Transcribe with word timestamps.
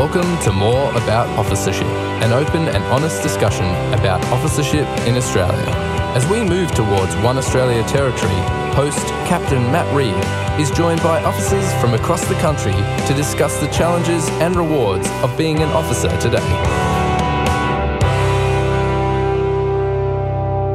Welcome 0.00 0.38
to 0.44 0.50
More 0.50 0.88
About 0.92 1.28
Officership, 1.38 1.86
an 2.22 2.32
open 2.32 2.68
and 2.68 2.82
honest 2.84 3.22
discussion 3.22 3.66
about 3.92 4.24
officership 4.32 4.86
in 5.06 5.14
Australia. 5.14 5.62
As 6.16 6.26
we 6.28 6.42
move 6.42 6.72
towards 6.72 7.14
One 7.16 7.36
Australia 7.36 7.86
territory, 7.86 8.32
host 8.72 9.06
Captain 9.28 9.62
Matt 9.70 9.94
Reed 9.94 10.14
is 10.58 10.70
joined 10.70 11.02
by 11.02 11.22
officers 11.22 11.70
from 11.82 11.92
across 11.92 12.26
the 12.28 12.34
country 12.36 12.72
to 12.72 13.14
discuss 13.14 13.60
the 13.60 13.66
challenges 13.66 14.26
and 14.40 14.56
rewards 14.56 15.06
of 15.22 15.36
being 15.36 15.58
an 15.58 15.68
officer 15.68 16.08
today. 16.18 16.38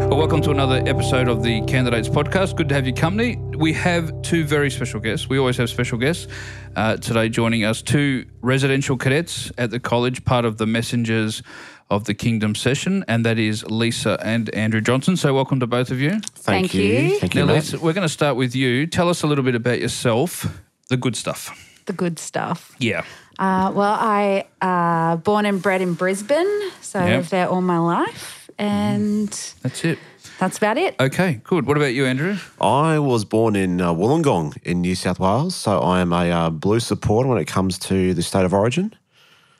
Welcome 0.07 0.43
to 0.43 0.51
another 0.51 0.83
episode 0.85 1.29
of 1.29 1.41
the 1.41 1.61
Candidates 1.61 2.09
Podcast. 2.09 2.55
Good 2.55 2.69
to 2.69 2.75
have 2.75 2.85
your 2.85 2.95
company. 2.95 3.39
We 3.57 3.73
have 3.73 4.21
two 4.21 4.43
very 4.45 4.69
special 4.69 4.99
guests. 4.99 5.29
We 5.29 5.37
always 5.37 5.57
have 5.57 5.69
special 5.69 5.97
guests. 5.97 6.27
Uh, 6.75 6.97
today, 6.97 7.29
joining 7.29 7.63
us, 7.63 7.81
two 7.81 8.25
residential 8.41 8.97
cadets 8.97 9.51
at 9.57 9.71
the 9.71 9.79
college, 9.79 10.25
part 10.25 10.43
of 10.45 10.57
the 10.57 10.65
Messengers 10.65 11.41
of 11.89 12.03
the 12.05 12.13
Kingdom 12.13 12.53
session, 12.55 13.05
and 13.07 13.25
that 13.25 13.37
is 13.39 13.63
Lisa 13.65 14.17
and 14.23 14.49
Andrew 14.53 14.81
Johnson. 14.81 15.15
So, 15.15 15.33
welcome 15.33 15.59
to 15.61 15.67
both 15.67 15.89
of 15.91 16.01
you. 16.01 16.11
Thank, 16.19 16.71
Thank 16.71 16.73
you. 16.73 17.19
Thank 17.19 17.35
you, 17.35 17.41
Now, 17.41 17.47
Matt. 17.47 17.55
Lisa, 17.63 17.79
we're 17.79 17.93
going 17.93 18.07
to 18.07 18.13
start 18.13 18.35
with 18.35 18.55
you. 18.55 18.87
Tell 18.87 19.07
us 19.09 19.23
a 19.23 19.27
little 19.27 19.43
bit 19.43 19.55
about 19.55 19.79
yourself, 19.79 20.45
the 20.89 20.97
good 20.97 21.15
stuff. 21.15 21.57
the 21.85 21.93
good 21.93 22.19
stuff. 22.19 22.75
Yeah. 22.79 23.05
Uh, 23.39 23.71
well, 23.73 23.93
I 23.99 24.45
uh, 24.61 25.17
born 25.17 25.45
and 25.45 25.61
bred 25.61 25.81
in 25.81 25.93
Brisbane, 25.93 26.71
so 26.81 26.99
I 26.99 27.07
Yep. 27.07 27.17
lived 27.17 27.31
there 27.31 27.47
all 27.47 27.61
my 27.61 27.77
life, 27.77 28.49
and 28.57 29.27
That's 29.61 29.85
it. 29.85 29.99
That's 30.39 30.57
about 30.57 30.77
it. 30.77 30.95
Okay, 30.99 31.39
good. 31.43 31.65
What 31.65 31.77
about 31.77 31.93
you, 31.93 32.05
Andrew? 32.05 32.37
I 32.59 32.99
was 32.99 33.25
born 33.25 33.55
in 33.55 33.81
uh, 33.81 33.93
Wollongong 33.93 34.57
in 34.63 34.81
New 34.81 34.95
South 34.95 35.19
Wales, 35.19 35.55
so 35.55 35.79
I 35.79 36.01
am 36.01 36.11
a 36.13 36.29
uh, 36.29 36.49
blue 36.49 36.79
supporter 36.79 37.29
when 37.29 37.37
it 37.37 37.45
comes 37.45 37.79
to 37.79 38.13
the 38.13 38.21
state 38.23 38.45
of 38.45 38.53
origin. 38.53 38.93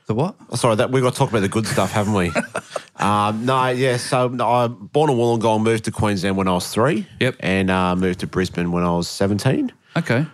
The 0.08 0.14
what? 0.14 0.36
Oh, 0.52 0.56
sorry, 0.56 0.76
that 0.76 0.92
we've 0.92 1.02
got 1.02 1.14
to 1.14 1.18
talk 1.18 1.30
about 1.30 1.40
the 1.40 1.50
good 1.50 1.66
stuff, 1.66 1.92
haven't 1.92 2.14
we? 2.14 2.32
um, 2.98 3.46
no, 3.46 3.70
yeah. 3.70 3.98
So 3.98 4.28
no, 4.28 4.48
I 4.48 4.68
born 4.68 5.10
in 5.10 5.18
Wollongong, 5.18 5.64
moved 5.64 5.86
to 5.86 5.92
Queensland 5.92 6.38
when 6.38 6.48
I 6.48 6.54
was 6.54 6.68
three. 6.70 7.08
Yep. 7.20 7.38
And 7.40 7.72
uh, 7.72 7.96
moved 7.96 8.20
to 8.20 8.28
Brisbane 8.28 8.72
when 8.72 8.84
I 8.84 8.92
was 8.92 9.08
seventeen, 9.08 9.72
Okay. 9.98 10.28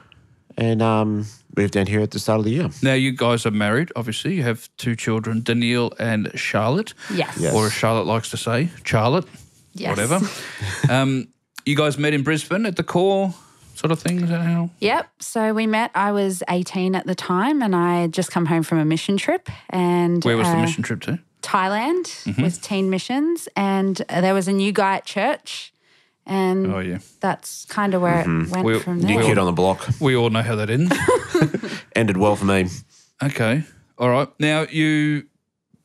and 0.58 0.82
um, 0.82 1.26
moved 1.56 1.74
down 1.74 1.86
here 1.88 2.02
at 2.02 2.12
the 2.12 2.20
start 2.20 2.40
of 2.40 2.46
the 2.46 2.52
year. 2.52 2.70
Now, 2.82 2.96
you 2.96 3.14
guys 3.14 3.46
are 3.46 3.52
married, 3.52 3.92
obviously. 3.96 4.34
You 4.36 4.44
have 4.44 4.68
two 4.76 4.96
children, 4.98 5.42
Danielle 5.42 5.94
and 6.00 6.30
Charlotte. 6.36 6.94
Yes. 7.14 7.38
Yes. 7.40 7.54
Or 7.56 7.68
as 7.68 7.72
Charlotte 7.74 8.06
likes 8.08 8.30
to 8.32 8.38
say, 8.38 8.70
Charlotte, 8.84 9.26
Yes. 9.74 9.90
whatever. 9.98 10.20
um, 10.90 11.28
you 11.66 11.76
guys 11.76 11.98
met 11.98 12.14
in 12.14 12.24
Brisbane 12.24 12.66
at 12.66 12.76
the 12.76 12.84
corps 12.84 13.34
sort 13.76 13.92
of 13.92 14.00
thing? 14.00 14.22
Is 14.22 14.30
that 14.30 14.42
how? 14.42 14.70
Yep. 14.80 15.10
So 15.20 15.54
we 15.54 15.66
met. 15.68 15.92
I 15.96 16.12
was 16.12 16.44
18 16.50 16.96
at 16.96 17.06
the 17.08 17.16
time, 17.16 17.62
and 17.62 17.76
I 17.76 18.02
had 18.02 18.14
just 18.14 18.32
come 18.32 18.46
home 18.48 18.64
from 18.64 18.78
a 18.80 18.86
mission 18.86 19.18
trip. 19.18 19.50
And 19.70 20.24
Where 20.24 20.38
was 20.38 20.48
the 20.48 20.58
uh, 20.58 20.62
mission 20.62 20.84
trip 20.84 21.02
to? 21.02 21.20
Thailand 21.42 22.04
Mm-hmm. 22.26 22.42
with 22.44 22.62
teen 22.62 22.90
missions, 22.90 23.48
and 23.56 24.02
uh, 24.10 24.22
there 24.22 24.34
was 24.34 24.48
a 24.48 24.52
new 24.54 24.72
guy 24.72 24.98
at 24.98 25.06
church, 25.06 25.74
and 26.28 26.68
Oh, 26.72 26.80
yeah. 26.80 27.00
that's 27.20 27.66
kind 27.66 27.94
of 27.96 28.02
where 28.04 28.20
it 28.22 28.28
went 28.28 28.64
We- 28.64 28.80
from 28.80 29.00
New 29.00 29.16
there. 29.18 29.24
kid 29.24 29.38
on 29.40 29.46
the 29.48 29.52
block 29.52 29.88
We 30.00 30.16
all 30.16 30.30
know 30.30 30.44
how 30.44 30.56
that 30.58 30.70
ends. 30.70 30.96
ended 31.96 32.18
well 32.18 32.36
for 32.36 32.46
me. 32.46 32.68
okay. 33.24 33.64
All 33.98 34.10
right. 34.10 34.28
Now, 34.40 34.64
you 34.70 35.24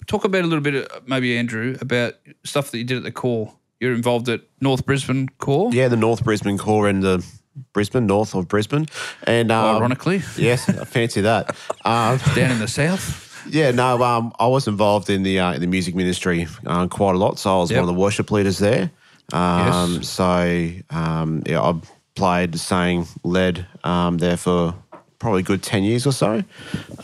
talk 0.06 0.24
about 0.24 0.42
a 0.42 0.46
little 0.46 0.62
bit, 0.62 0.90
uh, 0.90 1.00
maybe, 1.06 1.36
Andrew, 1.38 1.76
about 1.80 2.14
stuff 2.44 2.70
that 2.70 2.78
you 2.78 2.84
did 2.84 2.98
at 2.98 3.02
the 3.04 3.12
corps. 3.12 3.52
You're 3.80 3.94
involved 3.94 4.28
at 4.28 4.40
North 4.60 4.86
Brisbane 4.86 5.28
Corps, 5.38 5.70
Yeah, 5.72 5.88
the 5.88 5.96
North 5.96 6.24
Brisbane 6.24 6.56
corps 6.58 6.88
and 6.88 7.02
the 7.02 7.24
Brisbane, 7.72 8.06
north 8.06 8.34
of 8.34 8.48
Brisbane, 8.48 8.86
and 9.26 9.50
um, 9.50 9.76
ironically, 9.76 10.22
yes, 10.36 10.68
I 10.68 10.84
fancy 10.84 11.22
that. 11.22 11.56
Um, 11.84 12.18
down 12.34 12.50
in 12.52 12.58
the 12.58 12.68
south. 12.68 13.22
Yeah, 13.48 13.70
no, 13.70 14.02
um, 14.02 14.32
I 14.40 14.48
was 14.48 14.66
involved 14.66 15.08
in 15.08 15.22
the 15.22 15.38
uh, 15.38 15.52
in 15.52 15.60
the 15.60 15.68
music 15.68 15.94
ministry 15.94 16.48
uh, 16.66 16.88
quite 16.88 17.14
a 17.14 17.18
lot. 17.18 17.38
So 17.38 17.54
I 17.54 17.60
was 17.60 17.70
Yep. 17.70 17.80
one 17.80 17.88
of 17.88 17.94
the 17.94 18.00
worship 18.00 18.30
leaders 18.32 18.58
there. 18.58 18.90
Um, 19.32 19.94
Yes. 20.00 20.08
So 20.08 20.72
um, 20.90 21.42
yeah, 21.46 21.60
I 21.62 21.74
played, 22.16 22.58
sang, 22.58 23.06
led 23.22 23.64
um, 23.84 24.18
there 24.18 24.36
for 24.36 24.74
probably 25.20 25.42
a 25.42 25.44
good 25.44 25.62
ten 25.62 25.84
years 25.84 26.06
or 26.08 26.12
so. 26.12 26.42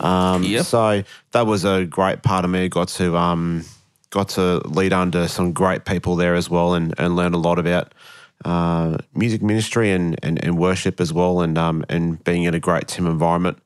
Um, 0.01 0.43
Yep. 0.43 0.65
So 0.65 1.03
that 1.31 1.45
was 1.47 1.63
a 1.63 1.85
great 1.85 2.23
part 2.23 2.43
of 2.43 2.51
me. 2.51 2.67
Got 2.67 2.89
to 2.99 3.15
um, 3.15 3.63
got 4.13 4.29
to 4.29 4.59
lead 4.67 4.93
under 4.93 5.27
some 5.27 5.51
great 5.51 5.85
people 5.85 6.15
there 6.15 6.35
as 6.35 6.49
well, 6.49 6.75
and, 6.75 6.93
and 6.97 7.15
learn 7.15 7.33
a 7.33 7.37
lot 7.37 7.59
about. 7.59 7.93
Uh, 8.45 8.97
music 9.13 9.41
ministry 9.41 9.89
and, 9.91 10.19
and, 10.21 10.43
and 10.43 10.57
worship 10.57 10.99
as 10.99 11.11
well, 11.13 11.41
and 11.41 11.57
um, 11.57 11.83
and 11.89 12.21
being 12.23 12.43
in 12.43 12.53
a 12.53 12.59
great 12.59 12.87
team 12.87 13.07
environment 13.07 13.57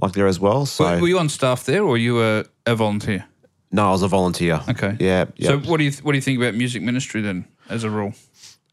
like 0.00 0.12
there 0.12 0.26
as 0.26 0.40
well. 0.40 0.66
So 0.66 0.84
Were, 0.84 1.00
were 1.02 1.08
you 1.08 1.18
on 1.18 1.28
staff 1.28 1.64
there 1.64 1.82
or 1.82 1.90
were 1.90 1.96
you 1.96 2.22
a, 2.22 2.44
a 2.66 2.74
volunteer? 2.74 3.26
no, 3.70 3.88
I 3.88 3.90
was 3.90 4.02
a 4.02 4.08
volunteer. 4.08 4.60
Okay. 4.68 4.96
Yeah. 5.00 5.26
So, 5.40 5.58
what 5.58 5.78
do 5.78 5.84
you 5.84 5.92
what 6.02 6.12
do 6.12 6.18
you 6.18 6.22
think 6.22 6.38
about 6.38 6.54
music 6.54 6.82
ministry 6.82 7.20
then, 7.22 7.44
as 7.68 7.84
a 7.84 7.90
rule? 7.90 8.14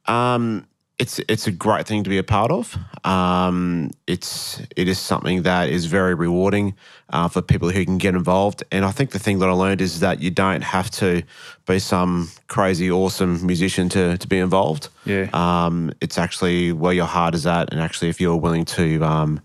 um, 0.05 0.65
it's 1.01 1.19
it's 1.27 1.47
a 1.47 1.51
great 1.51 1.87
thing 1.87 2.03
to 2.03 2.11
be 2.11 2.19
a 2.19 2.23
part 2.23 2.51
of. 2.51 2.77
Um, 3.03 3.89
it's 4.05 4.61
it 4.75 4.87
is 4.87 4.99
something 4.99 5.41
that 5.41 5.69
is 5.69 5.85
very 5.85 6.13
rewarding 6.13 6.75
uh, 7.09 7.27
for 7.27 7.41
people 7.41 7.71
who 7.71 7.83
can 7.83 7.97
get 7.97 8.13
involved. 8.13 8.63
And 8.71 8.85
I 8.85 8.91
think 8.91 9.09
the 9.09 9.17
thing 9.17 9.39
that 9.39 9.49
I 9.49 9.53
learned 9.53 9.81
is 9.81 9.99
that 10.01 10.21
you 10.21 10.29
don't 10.29 10.61
have 10.61 10.91
to 10.91 11.23
be 11.65 11.79
some 11.79 12.29
crazy 12.47 12.91
awesome 12.91 13.43
musician 13.43 13.89
to 13.89 14.15
to 14.19 14.27
be 14.27 14.37
involved. 14.37 14.89
Yeah. 15.05 15.27
Um, 15.33 15.91
it's 16.01 16.19
actually 16.19 16.71
where 16.71 16.93
your 16.93 17.07
heart 17.07 17.33
is 17.33 17.47
at, 17.47 17.71
and 17.71 17.81
actually 17.81 18.09
if 18.09 18.21
you're 18.21 18.37
willing 18.37 18.65
to 18.65 19.03
um, 19.03 19.39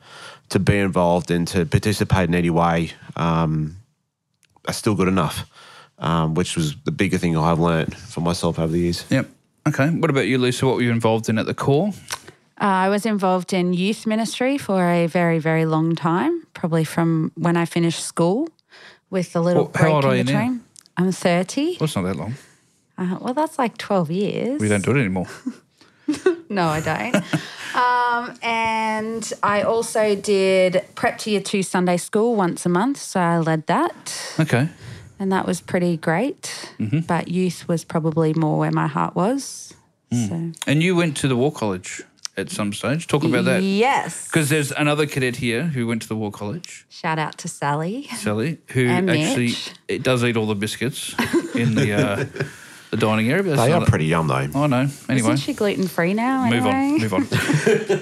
to 0.50 0.58
be 0.58 0.76
involved 0.76 1.30
and 1.30 1.48
to 1.48 1.64
participate 1.64 2.28
in 2.28 2.34
any 2.34 2.50
way, 2.50 2.92
um, 3.16 3.78
that's 4.64 4.76
still 4.76 4.94
good 4.94 5.08
enough. 5.08 5.48
Um, 5.98 6.34
which 6.34 6.56
was 6.56 6.76
the 6.84 6.92
bigger 6.92 7.16
thing 7.16 7.38
I've 7.38 7.58
learned 7.58 7.96
for 7.96 8.20
myself 8.20 8.58
over 8.58 8.70
the 8.70 8.80
years. 8.80 9.06
Yep. 9.08 9.30
Okay. 9.66 9.88
What 9.90 10.10
about 10.10 10.26
you, 10.26 10.38
Lisa? 10.38 10.66
What 10.66 10.76
were 10.76 10.82
you 10.82 10.90
involved 10.92 11.28
in 11.28 11.38
at 11.38 11.46
the 11.46 11.54
corps? 11.54 11.92
Uh, 12.60 12.64
I 12.64 12.88
was 12.88 13.04
involved 13.04 13.52
in 13.52 13.74
youth 13.74 14.06
ministry 14.06 14.56
for 14.58 14.82
a 14.90 15.06
very, 15.06 15.38
very 15.38 15.66
long 15.66 15.94
time, 15.94 16.46
probably 16.54 16.84
from 16.84 17.32
when 17.34 17.56
I 17.56 17.64
finished 17.66 18.02
school 18.04 18.48
with 19.10 19.36
a 19.36 19.40
little 19.40 19.64
Well, 19.64 19.72
how 19.74 19.80
break 19.82 19.94
old 19.94 20.04
are 20.06 20.14
in 20.16 20.26
you 20.26 20.32
now? 20.32 20.58
I'm 20.96 21.12
30. 21.12 21.64
Well, 21.64 21.84
it's 21.84 21.96
not 21.96 22.02
that 22.02 22.16
long. 22.16 22.34
Uh, 22.96 23.18
well, 23.20 23.34
that's 23.34 23.58
like 23.58 23.76
12 23.76 24.10
years. 24.10 24.60
We 24.60 24.68
don't 24.68 24.84
do 24.84 24.92
it 24.92 25.00
anymore. 25.00 25.26
No, 26.48 26.68
I 26.68 26.80
don't. 26.80 27.16
um, 27.74 28.38
and 28.40 29.32
I 29.42 29.62
also 29.62 30.14
did 30.14 30.84
prep 30.94 31.18
to 31.18 31.30
year 31.32 31.40
two 31.40 31.64
Sunday 31.64 31.96
school 31.96 32.36
once 32.36 32.64
a 32.64 32.68
month. 32.68 32.98
So 32.98 33.18
I 33.18 33.38
led 33.38 33.66
that. 33.66 34.36
Okay. 34.38 34.68
And 35.18 35.32
that 35.32 35.46
was 35.46 35.60
pretty 35.60 35.96
great. 35.96 36.70
Mm-hmm. 36.78 37.00
But 37.00 37.28
youth 37.28 37.66
was 37.68 37.84
probably 37.84 38.34
more 38.34 38.58
where 38.58 38.70
my 38.72 38.86
heart 38.86 39.14
was. 39.14 39.74
Mm. 40.12 40.28
So, 40.54 40.60
And 40.70 40.82
you 40.82 40.94
went 40.96 41.16
to 41.18 41.28
the 41.28 41.36
War 41.36 41.50
College 41.52 42.02
at 42.36 42.50
some 42.50 42.72
stage. 42.74 43.06
Talk 43.06 43.24
about 43.24 43.46
that. 43.46 43.62
yes. 43.62 44.26
Because 44.28 44.50
there's 44.50 44.70
another 44.72 45.06
cadet 45.06 45.36
here 45.36 45.62
who 45.64 45.86
went 45.86 46.02
to 46.02 46.08
the 46.08 46.16
War 46.16 46.30
College, 46.30 46.84
Shout 46.90 47.18
out 47.18 47.38
to 47.38 47.48
Sally. 47.48 48.08
Sally, 48.14 48.58
who 48.72 48.86
And 48.86 49.10
actually 49.10 49.46
Mitch. 49.48 49.70
it 49.88 50.02
does 50.02 50.22
eat 50.22 50.36
all 50.36 50.46
the 50.46 50.54
biscuits 50.54 51.14
in 51.54 51.74
the 51.74 51.92
uh, 51.94 52.24
the 52.90 52.96
dining 52.98 53.30
area. 53.30 53.42
But 53.42 53.56
that's 53.56 53.68
They 53.68 53.72
are 53.72 53.86
pretty 53.86 54.04
yum 54.06 54.28
though. 54.28 54.48
Oh 54.54 54.66
no. 54.66 54.86
Anyway, 55.08 55.32
Isn't 55.32 55.38
she 55.38 55.54
gluten 55.54 55.88
free 55.88 56.12
now? 56.12 56.44
move 56.50 56.66
on. 56.66 56.74
anyway? 56.74 56.98
Move 56.98 57.12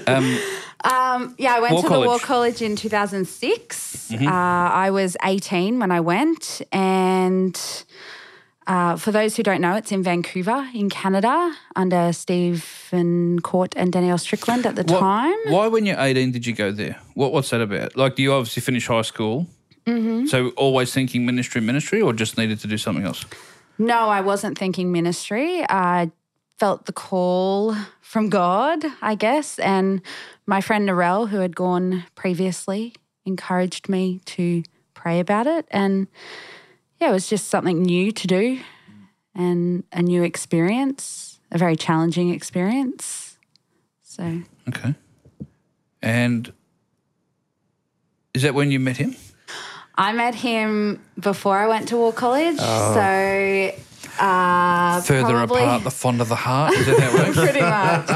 on. 0.08 0.14
um, 0.16 0.38
Yeah, 0.84 1.54
I 1.54 1.60
went 1.60 1.74
War 1.74 1.82
to 1.82 1.88
the 1.88 2.00
War 2.00 2.18
College. 2.18 2.56
Mm-hmm. 2.56 2.64
In 2.64 2.76
2006. 2.76 4.12
Uh, 4.12 4.16
I 4.30 4.90
was 4.90 5.16
18 5.24 5.78
when 5.78 5.90
I 5.90 6.00
went. 6.00 6.62
And 6.72 7.58
uh, 8.66 8.96
for 8.96 9.12
those 9.12 9.36
who 9.36 9.42
don't 9.42 9.60
know, 9.60 9.74
it's 9.76 9.92
in 9.92 10.02
Vancouver, 10.02 10.68
in 10.74 10.88
Canada, 10.88 11.54
under 11.76 12.12
Stephen 12.12 13.40
Court 13.40 13.74
and 13.76 13.92
Danielle 13.92 14.18
Strickland 14.18 14.66
at 14.66 14.76
the 14.76 14.84
What- 14.84 15.00
time. 15.00 15.36
Why, 15.48 15.68
when 15.68 15.86
you're 15.86 15.98
18, 15.98 16.32
did 16.32 16.46
you 16.46 16.54
go 16.54 16.70
there? 16.70 16.96
What, 17.14 17.32
what's 17.32 17.50
that 17.50 17.60
about? 17.60 17.96
Like, 17.96 18.16
do 18.16 18.22
you 18.22 18.32
obviously 18.32 18.62
finished 18.62 18.88
high 18.88 19.02
school. 19.02 19.46
Mm-hmm. 19.86 20.26
So, 20.26 20.48
always 20.50 20.94
thinking 20.94 21.26
ministry, 21.26 21.60
ministry, 21.60 22.00
or 22.00 22.14
just 22.14 22.38
needed 22.38 22.58
to 22.60 22.66
do 22.66 22.78
something 22.78 23.04
else? 23.04 23.26
No, 23.76 24.08
I 24.08 24.22
wasn't 24.22 24.56
thinking 24.56 24.90
ministry. 24.92 25.62
I 25.68 26.10
felt 26.58 26.86
the 26.86 26.92
call 26.92 27.76
from 28.00 28.28
God, 28.28 28.84
I 29.02 29.14
guess. 29.14 29.58
And 29.58 30.00
my 30.46 30.60
friend 30.60 30.88
Narelle, 30.88 31.28
who 31.28 31.38
had 31.38 31.56
gone 31.56 32.04
previously, 32.14 32.94
encouraged 33.24 33.88
me 33.88 34.20
to 34.26 34.62
pray 34.94 35.20
about 35.20 35.46
it. 35.46 35.66
And 35.70 36.06
yeah, 37.00 37.08
it 37.08 37.12
was 37.12 37.28
just 37.28 37.48
something 37.48 37.82
new 37.82 38.12
to 38.12 38.26
do 38.26 38.60
and 39.34 39.84
a 39.92 40.02
new 40.02 40.22
experience, 40.22 41.40
a 41.50 41.58
very 41.58 41.76
challenging 41.76 42.30
experience. 42.30 43.36
So, 44.02 44.42
Okay. 44.68 44.94
And 46.02 46.52
is 48.32 48.42
that 48.42 48.54
when 48.54 48.70
you 48.70 48.78
met 48.78 48.96
him? 48.98 49.16
I 49.96 50.12
met 50.12 50.34
him 50.34 51.00
before 51.18 51.58
I 51.58 51.68
went 51.68 51.88
to 51.88 51.96
War 51.96 52.12
College. 52.12 52.56
Oh. 52.58 52.94
So, 52.94 53.83
uh, 54.18 55.00
Further 55.02 55.32
probably- 55.34 55.62
apart, 55.62 55.84
the 55.84 55.90
fonder 55.90 56.24
the 56.24 56.34
heart. 56.36 56.74
Is 56.74 56.86
that 56.86 56.98
how 56.98 57.08
it 57.10 57.14
works? 57.26 57.38
pretty 57.38 57.60
much. 57.60 58.08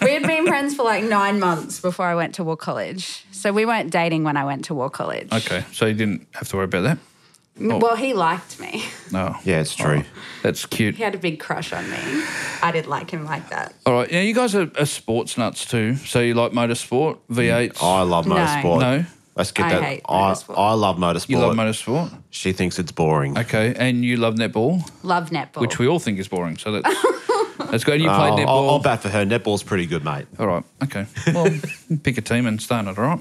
we 0.02 0.10
had 0.12 0.22
been 0.22 0.46
friends 0.46 0.74
for 0.74 0.82
like 0.84 1.04
nine 1.04 1.40
months 1.40 1.80
before 1.80 2.06
I 2.06 2.14
went 2.14 2.34
to 2.36 2.44
War 2.44 2.56
College. 2.56 3.24
So 3.32 3.52
we 3.52 3.64
weren't 3.66 3.90
dating 3.90 4.24
when 4.24 4.36
I 4.36 4.44
went 4.44 4.64
to 4.66 4.74
War 4.74 4.90
College. 4.90 5.32
Okay, 5.32 5.64
so 5.72 5.86
you 5.86 5.94
didn't 5.94 6.26
have 6.34 6.48
to 6.48 6.56
worry 6.56 6.64
about 6.66 6.82
that. 6.82 6.98
Well, 7.58 7.96
he 7.96 8.12
liked 8.12 8.60
me. 8.60 8.84
No. 9.10 9.34
Yeah, 9.44 9.60
it's 9.60 9.74
true. 9.74 10.04
That's 10.42 10.66
cute. 10.66 10.94
He 10.96 11.02
had 11.02 11.14
a 11.14 11.18
big 11.18 11.40
crush 11.40 11.72
on 11.72 11.88
me. 11.90 11.96
I 12.62 12.70
didn't 12.70 12.90
like 12.90 13.10
him 13.10 13.24
like 13.24 13.48
that. 13.48 13.72
All 13.86 13.94
right. 13.94 14.12
Yeah, 14.12 14.20
you 14.20 14.34
guys 14.34 14.54
are, 14.54 14.70
are 14.78 14.84
sports 14.84 15.38
nuts 15.38 15.64
too. 15.64 15.96
So 15.96 16.20
you 16.20 16.34
like 16.34 16.52
motorsport, 16.52 17.16
V8s. 17.30 17.82
I 17.82 18.02
love 18.02 18.26
No. 18.26 18.34
motorsport. 18.34 18.80
No? 18.80 19.04
Let's 19.36 19.52
get 19.52 19.66
I 19.66 19.74
that. 19.74 19.82
hate 19.82 20.02
I, 20.08 20.32
motorsport. 20.32 20.54
I 20.56 20.72
love 20.72 20.96
motorsport. 20.96 21.28
You 21.28 21.38
love 21.38 21.54
motorsport. 21.54 22.22
she 22.30 22.52
thinks 22.52 22.78
it's 22.78 22.90
boring. 22.92 23.36
Okay, 23.36 23.74
and 23.76 24.02
you 24.02 24.16
love 24.16 24.34
netball, 24.36 24.88
Love 25.02 25.28
netball. 25.30 25.60
which 25.60 25.78
we 25.78 25.86
all 25.86 25.98
think 25.98 26.18
is 26.18 26.26
boring. 26.26 26.56
So 26.56 26.72
that's 26.72 26.88
that's 27.70 27.84
good. 27.84 27.94
And 27.94 28.04
you 28.04 28.10
uh, 28.10 28.16
played 28.18 28.32
I'll, 28.32 28.38
netball. 28.38 28.48
I'll, 28.48 28.70
I'll 28.70 28.78
bat 28.78 29.02
for 29.02 29.10
her. 29.10 29.26
Netball's 29.26 29.62
pretty 29.62 29.86
good, 29.86 30.04
mate. 30.04 30.26
All 30.38 30.46
right. 30.46 30.64
Okay. 30.84 31.06
Well, 31.34 31.50
pick 32.02 32.16
a 32.16 32.22
team 32.22 32.46
and 32.46 32.60
start 32.60 32.86
it. 32.86 32.98
All 32.98 33.04
right. 33.04 33.20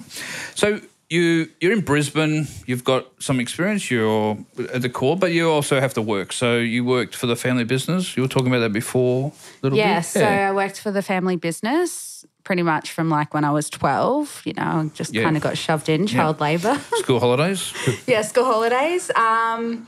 So 0.55 0.79
you 1.09 1.49
you're 1.59 1.73
in 1.73 1.81
Brisbane. 1.81 2.47
You've 2.65 2.85
got 2.85 3.07
some 3.19 3.41
experience. 3.41 3.91
You're 3.91 4.37
at 4.73 4.81
the 4.81 4.89
corps, 4.89 5.17
but 5.17 5.33
you 5.33 5.49
also 5.51 5.81
have 5.81 5.93
to 5.95 6.01
work. 6.01 6.31
So 6.31 6.57
you 6.57 6.85
worked 6.85 7.15
for 7.15 7.27
the 7.27 7.35
family 7.35 7.65
business. 7.65 8.15
You 8.15 8.23
were 8.23 8.29
talking 8.29 8.47
about 8.47 8.59
that 8.59 8.73
before. 8.73 9.33
A 9.33 9.59
little 9.63 9.77
yeah, 9.77 9.99
bit. 9.99 10.05
so 10.05 10.25
I 10.25 10.53
worked 10.53 10.79
for 10.79 10.91
the 10.91 11.01
family 11.01 11.35
business 11.35 12.14
pretty 12.45 12.61
much 12.63 12.91
from 12.93 13.09
like 13.09 13.33
when 13.33 13.43
I 13.43 13.51
was 13.51 13.69
12. 13.69 14.43
You 14.45 14.53
know, 14.53 14.89
just 14.93 15.13
Yeah. 15.13 15.23
kind 15.23 15.35
of 15.35 15.43
got 15.43 15.57
shoved 15.57 15.89
in 15.89 16.07
child 16.07 16.39
labour. 16.39 16.79
School 16.93 17.19
holidays. 17.19 17.73
yeah, 18.07 18.21
school 18.21 18.45
holidays. 18.45 19.11
Um, 19.15 19.85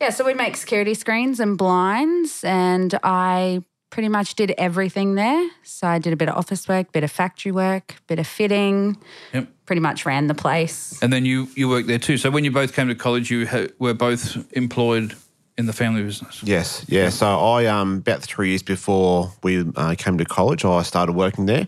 yeah, 0.00 0.08
so 0.10 0.24
we 0.24 0.32
make 0.32 0.56
security 0.56 0.94
screens 0.94 1.40
and 1.40 1.58
blinds, 1.58 2.42
and 2.44 2.98
I 3.02 3.62
pretty 3.90 4.08
much 4.08 4.34
did 4.36 4.52
everything 4.58 5.14
there. 5.16 5.50
So 5.64 5.86
I 5.88 5.98
did 5.98 6.12
a 6.12 6.16
bit 6.16 6.28
of 6.28 6.36
office 6.36 6.68
work, 6.68 6.92
bit 6.92 7.02
of 7.04 7.10
factory 7.10 7.52
work, 7.52 7.96
bit 8.06 8.18
of 8.18 8.26
fitting. 8.26 8.96
Yep. 9.34 9.48
Pretty 9.66 9.80
much 9.80 10.06
ran 10.06 10.28
the 10.28 10.34
place. 10.34 10.98
And 11.02 11.12
then 11.12 11.24
you 11.26 11.48
you 11.56 11.68
worked 11.68 11.88
there 11.88 11.98
too. 11.98 12.16
So 12.16 12.30
when 12.30 12.44
you 12.44 12.50
both 12.52 12.72
came 12.74 12.88
to 12.88 12.94
college, 12.94 13.30
you 13.30 13.46
ha- 13.46 13.66
were 13.78 13.92
both 13.94 14.36
employed 14.52 15.14
in 15.58 15.66
the 15.66 15.72
family 15.72 16.02
business. 16.02 16.40
Yes, 16.42 16.86
yeah. 16.88 17.10
So 17.10 17.26
I 17.26 17.66
um 17.66 17.98
about 17.98 18.22
three 18.22 18.50
years 18.50 18.62
before 18.62 19.32
we 19.42 19.64
uh, 19.76 19.96
came 19.98 20.16
to 20.16 20.24
college, 20.24 20.64
I 20.64 20.82
started 20.82 21.12
working 21.12 21.46
there. 21.46 21.66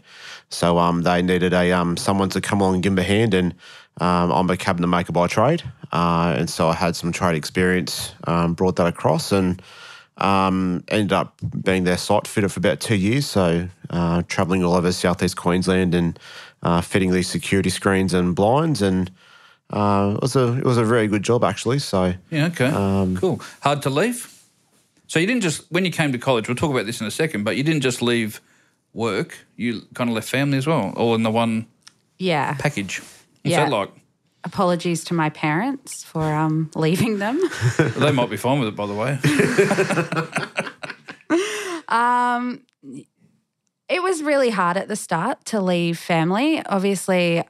So 0.48 0.78
um 0.78 1.02
they 1.02 1.20
needed 1.20 1.52
a 1.52 1.72
um 1.72 1.96
someone 1.96 2.30
to 2.30 2.40
come 2.40 2.60
along 2.60 2.74
and 2.74 2.82
give 2.82 2.94
them 2.94 3.04
a 3.04 3.06
hand, 3.06 3.34
and 3.34 3.54
um, 4.00 4.30
I'm 4.30 4.48
a 4.48 4.56
cabinet 4.56 4.86
maker 4.86 5.12
by 5.12 5.26
trade, 5.26 5.62
uh, 5.92 6.34
and 6.38 6.48
so 6.48 6.68
I 6.68 6.74
had 6.74 6.96
some 6.96 7.12
trade 7.12 7.34
experience, 7.36 8.14
um, 8.26 8.54
brought 8.54 8.76
that 8.76 8.86
across, 8.86 9.32
and 9.32 9.60
um, 10.16 10.84
ended 10.88 11.12
up 11.12 11.34
being 11.62 11.84
their 11.84 11.98
site 11.98 12.26
fitter 12.26 12.48
for 12.48 12.60
about 12.60 12.80
two 12.80 12.94
years. 12.94 13.26
So 13.26 13.68
uh, 13.90 14.22
traveling 14.28 14.64
all 14.64 14.74
over 14.74 14.92
southeast 14.92 15.36
Queensland 15.36 15.94
and 15.94 16.18
uh, 16.62 16.80
fitting 16.80 17.10
these 17.10 17.28
security 17.28 17.70
screens 17.70 18.14
and 18.14 18.34
blinds, 18.34 18.80
and 18.80 19.10
uh, 19.72 20.14
it 20.16 20.22
was 20.22 20.36
a 20.36 20.58
it 20.58 20.64
was 20.64 20.78
a 20.78 20.84
very 20.84 21.06
good 21.08 21.22
job 21.22 21.44
actually. 21.44 21.78
So 21.78 22.14
Yeah. 22.30 22.46
Okay. 22.46 22.66
Um, 22.66 23.16
cool. 23.16 23.40
Hard 23.60 23.82
to 23.82 23.90
leave. 23.90 24.28
So 25.06 25.18
you 25.18 25.26
didn't 25.26 25.42
just 25.42 25.70
when 25.70 25.84
you 25.84 25.92
came 25.92 26.12
to 26.12 26.18
college. 26.18 26.48
We'll 26.48 26.56
talk 26.56 26.70
about 26.70 26.86
this 26.86 27.00
in 27.00 27.06
a 27.06 27.10
second. 27.10 27.44
But 27.44 27.56
you 27.56 27.62
didn't 27.62 27.82
just 27.82 28.02
leave 28.02 28.40
work. 28.92 29.36
You 29.56 29.82
kind 29.94 30.10
of 30.10 30.16
left 30.16 30.28
family 30.28 30.58
as 30.58 30.66
well, 30.66 30.92
all 30.96 31.14
in 31.14 31.22
the 31.22 31.30
one 31.30 31.66
Yeah. 32.18 32.54
package. 32.54 32.98
What's 33.00 33.52
Yeah. 33.52 33.64
that 33.64 33.70
like? 33.70 33.90
Apologies 34.42 35.04
to 35.04 35.14
my 35.14 35.28
parents 35.30 36.02
for 36.02 36.22
um, 36.24 36.70
leaving 36.74 37.18
them. 37.18 37.38
They 37.98 38.10
might 38.10 38.30
be 38.30 38.38
fine 38.38 38.58
with 38.58 38.68
it, 38.68 38.76
by 38.76 38.86
the 38.86 38.94
way. 38.94 39.18
It 43.88 44.02
was 44.04 44.22
really 44.22 44.50
hard 44.50 44.76
at 44.76 44.86
the 44.86 44.94
start 44.96 45.44
to 45.46 45.60
leave 45.60 45.98
family. 45.98 46.64
Obviously, 46.64 47.42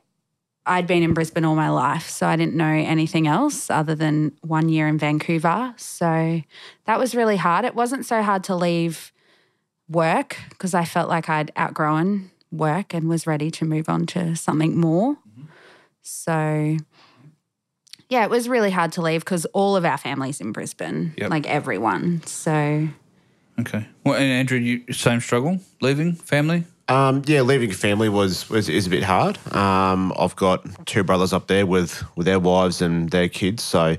I'd 0.71 0.87
been 0.87 1.03
in 1.03 1.15
Brisbane 1.15 1.45
all 1.45 1.57
my 1.57 1.69
life, 1.69 2.09
so 2.09 2.29
I 2.29 2.37
didn't 2.37 2.55
know 2.55 2.65
anything 2.65 3.27
else 3.27 3.71
other 3.71 3.97
than 3.97 4.31
one 4.43 4.69
year 4.69 4.87
in 4.87 4.99
Vancouver. 4.99 5.75
So 5.77 6.43
that 6.85 6.97
was 6.99 7.13
really 7.13 7.37
hard. 7.37 7.65
It 7.65 7.75
wasn't 7.75 8.07
so 8.07 8.23
hard 8.23 8.45
to 8.45 8.55
leave 8.55 9.11
work 9.89 10.37
because 10.51 10.73
I 10.73 10.85
felt 10.85 11.09
like 11.09 11.29
I'd 11.29 11.51
outgrown 11.59 12.31
work 12.53 12.95
and 12.95 13.09
was 13.09 13.27
ready 13.27 13.51
to 13.51 13.65
move 13.65 13.89
on 13.89 14.07
to 14.07 14.37
something 14.37 14.79
more. 14.79 15.17
So, 16.03 16.77
yeah, 18.09 18.23
it 18.23 18.31
was 18.31 18.49
really 18.49 18.71
hard 18.71 18.93
to 18.93 19.03
leave 19.03 19.25
because 19.25 19.47
all 19.47 19.75
of 19.75 19.85
our 19.85 19.99
families 19.99 20.41
in 20.41 20.53
Brisbane, 20.53 21.15
Yep. 21.17 21.31
like 21.31 21.49
everyone. 21.49 22.23
So, 22.27 22.89
Okay. 23.59 23.87
Well, 24.05 24.15
and 24.15 24.25
Andrew, 24.31 24.59
you 24.59 24.85
same 24.93 25.21
struggle 25.21 25.59
leaving 25.81 26.15
family. 26.15 26.65
Um, 26.91 27.23
yeah, 27.27 27.43
leaving 27.43 27.71
family 27.71 28.09
was, 28.09 28.51
was 28.51 28.69
is 28.69 28.89
a 28.89 28.91
bit 28.91 29.05
hard. 29.05 29.39
Um, 29.55 30.13
I've 30.19 30.35
got 30.35 30.87
two 30.87 31.05
brothers 31.05 31.33
up 31.33 31.47
there 31.47 31.65
with 31.65 32.03
with 32.17 32.27
their 32.27 32.41
wives 32.41 32.83
and 32.83 33.09
their 33.11 33.29
kids. 33.29 33.63
So 33.63 33.97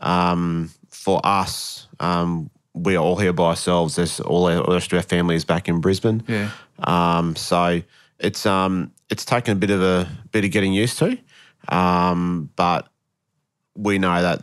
um, 0.00 0.70
for 0.90 1.22
us, 1.24 1.88
um, 2.00 2.50
we 2.74 2.96
are 2.96 3.02
all 3.02 3.16
here 3.16 3.32
by 3.32 3.44
ourselves. 3.44 3.96
There's 3.96 4.20
all 4.20 4.46
our, 4.46 4.62
the 4.62 4.72
rest 4.72 4.92
of 4.92 4.98
our 4.98 5.02
family 5.02 5.36
is 5.36 5.44
back 5.46 5.70
in 5.70 5.80
Brisbane. 5.80 6.22
Yeah. 6.28 6.50
Um, 6.80 7.34
so 7.34 7.80
it's 8.18 8.44
um, 8.44 8.92
it's 9.08 9.24
taken 9.24 9.52
a 9.52 9.58
bit 9.58 9.70
of 9.70 9.80
a 9.80 10.06
bit 10.30 10.44
of 10.44 10.50
getting 10.50 10.74
used 10.74 10.98
to, 10.98 11.16
um, 11.68 12.50
but 12.56 12.88
we 13.74 13.98
know 13.98 14.20
that 14.20 14.42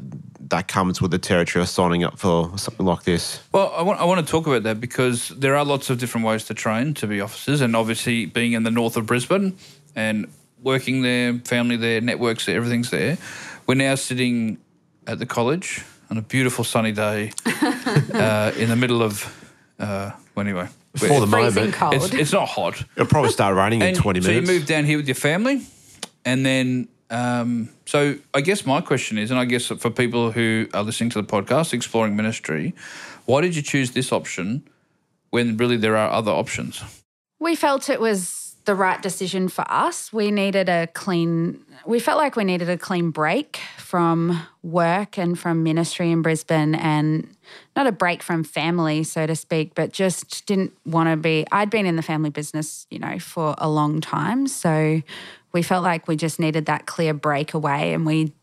that 0.51 0.67
comes 0.67 1.01
with 1.01 1.11
the 1.11 1.17
territory 1.17 1.63
of 1.63 1.69
signing 1.69 2.03
up 2.03 2.17
for 2.19 2.57
something 2.57 2.85
like 2.85 3.03
this. 3.03 3.41
Well, 3.51 3.73
I 3.75 3.81
want, 3.81 3.99
I 3.99 4.05
want 4.05 4.25
to 4.25 4.29
talk 4.31 4.47
about 4.47 4.63
that 4.63 4.79
because 4.79 5.29
there 5.29 5.55
are 5.57 5.65
lots 5.65 5.89
of 5.89 5.97
different 5.97 6.25
ways 6.27 6.45
to 6.45 6.53
train 6.53 6.93
to 6.95 7.07
be 7.07 7.19
officers, 7.19 7.59
and 7.61 7.75
obviously 7.75 8.25
being 8.25 8.53
in 8.53 8.63
the 8.63 8.71
north 8.71 8.95
of 8.95 9.05
Brisbane 9.05 9.57
and 9.95 10.27
working 10.61 11.01
there, 11.01 11.33
family 11.39 11.75
there, 11.75 11.99
networks 11.99 12.45
there, 12.45 12.55
everything's 12.55 12.91
there. 12.91 13.17
We're 13.67 13.75
now 13.75 13.95
sitting 13.95 14.57
at 15.07 15.19
the 15.19 15.25
college 15.25 15.83
on 16.09 16.17
a 16.17 16.21
beautiful 16.21 16.63
sunny 16.63 16.91
day 16.91 17.31
uh, 18.13 18.51
in 18.57 18.69
the 18.69 18.75
middle 18.75 19.01
of, 19.01 19.25
uh, 19.79 20.11
well, 20.35 20.45
anyway. 20.45 20.67
For 20.97 21.07
the 21.21 21.27
freezing 21.27 21.55
moment, 21.55 21.73
cold. 21.73 21.93
It's, 21.95 22.13
it's 22.13 22.33
not 22.33 22.49
hot. 22.49 22.83
it'll 22.95 23.07
probably 23.07 23.31
start 23.31 23.55
raining 23.55 23.81
in 23.81 23.87
And 23.87 23.97
twenty 23.97 24.19
so 24.21 24.27
minutes. 24.27 24.49
you 24.49 24.53
moved 24.55 24.67
down 24.67 24.83
here 24.83 24.97
with 24.97 25.07
your 25.07 25.15
family, 25.15 25.61
and 26.25 26.45
then 26.45 26.89
um, 27.11 27.69
so 27.85 28.15
I 28.33 28.41
guess 28.41 28.65
my 28.65 28.81
question 28.81 29.17
is, 29.17 29.31
and 29.31 29.39
I 29.39 29.45
guess 29.45 29.67
for 29.67 29.89
people 29.89 30.31
who 30.31 30.67
are 30.73 30.81
listening 30.81 31.09
to 31.11 31.21
the 31.21 31.27
podcast, 31.27 31.73
exploring 31.73 32.15
ministry, 32.15 32.73
why 33.25 33.41
did 33.41 33.55
you 33.55 33.61
choose 33.61 33.91
this 33.91 34.11
option 34.11 34.67
when 35.29 35.57
really 35.57 35.77
there 35.77 35.97
are 35.97 36.09
other 36.09 36.31
options? 36.31 36.81
We 37.39 37.55
felt 37.55 37.89
it 37.89 37.99
was 37.99 38.55
the 38.65 38.75
right 38.75 39.01
decision 39.01 39.49
for 39.49 39.65
us. 39.67 40.13
We 40.13 40.31
needed 40.31 40.69
a 40.69 40.87
clean, 40.87 41.65
we 41.85 41.99
felt 41.99 42.17
like 42.17 42.35
we 42.35 42.43
needed 42.43 42.69
a 42.69 42.77
clean 42.77 43.09
break 43.09 43.59
from 43.77 44.41
work 44.63 45.17
and 45.17 45.37
from 45.37 45.63
ministry 45.63 46.11
in 46.11 46.21
Brisbane 46.21 46.75
and 46.75 47.27
not 47.75 47.87
a 47.87 47.91
break 47.91 48.21
from 48.21 48.43
family, 48.43 49.03
so 49.03 49.25
to 49.25 49.35
speak, 49.35 49.73
but 49.75 49.91
just 49.91 50.45
didn't 50.45 50.73
want 50.85 51.09
to 51.09 51.17
be. 51.17 51.45
I'd 51.51 51.69
been 51.69 51.85
in 51.85 51.95
the 51.95 52.03
family 52.03 52.29
business, 52.29 52.85
you 52.89 52.99
know, 52.99 53.19
for 53.19 53.55
a 53.57 53.69
long 53.69 53.99
time. 53.99 54.47
So 54.47 55.01
we 55.53 55.61
felt 55.61 55.83
like 55.83 56.07
we 56.07 56.15
just 56.15 56.39
needed 56.39 56.65
that 56.65 56.85
clear 56.85 57.13
break 57.13 57.53
away 57.53 57.93
and 57.93 58.05
we 58.05 58.33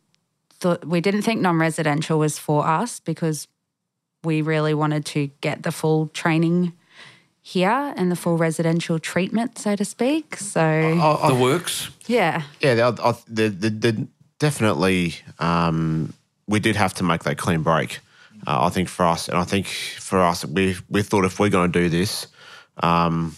thought 0.51 0.85
we 0.85 1.01
didn't 1.01 1.23
think 1.23 1.41
non-residential 1.41 2.19
was 2.19 2.39
for 2.39 2.67
us 2.67 3.01
because 3.01 3.49
we 4.25 4.43
really 4.43 4.75
wanted 4.75 5.05
to 5.07 5.29
get 5.41 5.63
the 5.63 5.73
full 5.73 6.09
training 6.09 6.73
here 7.43 7.95
and 7.97 8.11
the 8.11 8.17
full 8.17 8.37
residential 8.37 8.99
treatment, 8.99 9.57
so 9.57 9.75
to 9.75 9.85
speak. 9.85 10.37
So, 10.37 10.61
the 11.29 11.35
works. 11.35 11.91
yeah, 12.07 12.43
Yeah, 12.61 12.75
they, 12.75 12.83
I, 12.83 13.15
they, 13.27 13.49
they, 13.49 13.69
they 13.69 14.07
definitely. 14.39 15.15
Um, 15.39 16.13
we 16.47 16.61
did 16.61 16.77
have 16.77 16.95
to 16.95 17.05
make 17.05 17.25
that 17.25 17.39
clean 17.39 17.63
break. 17.63 18.01
Uh, 18.47 18.67
I 18.67 18.69
think 18.69 18.89
for 18.89 19.05
us, 19.05 19.29
and 19.29 19.39
I 19.39 19.45
think 19.45 19.67
for 19.67 20.21
us, 20.21 20.45
we 20.45 20.77
we 20.89 21.03
thought 21.03 21.25
if 21.25 21.41
we're 21.41 21.49
going 21.49 21.73
to 21.73 21.81
do 21.81 21.89
this, 21.89 22.27
um, 22.83 23.37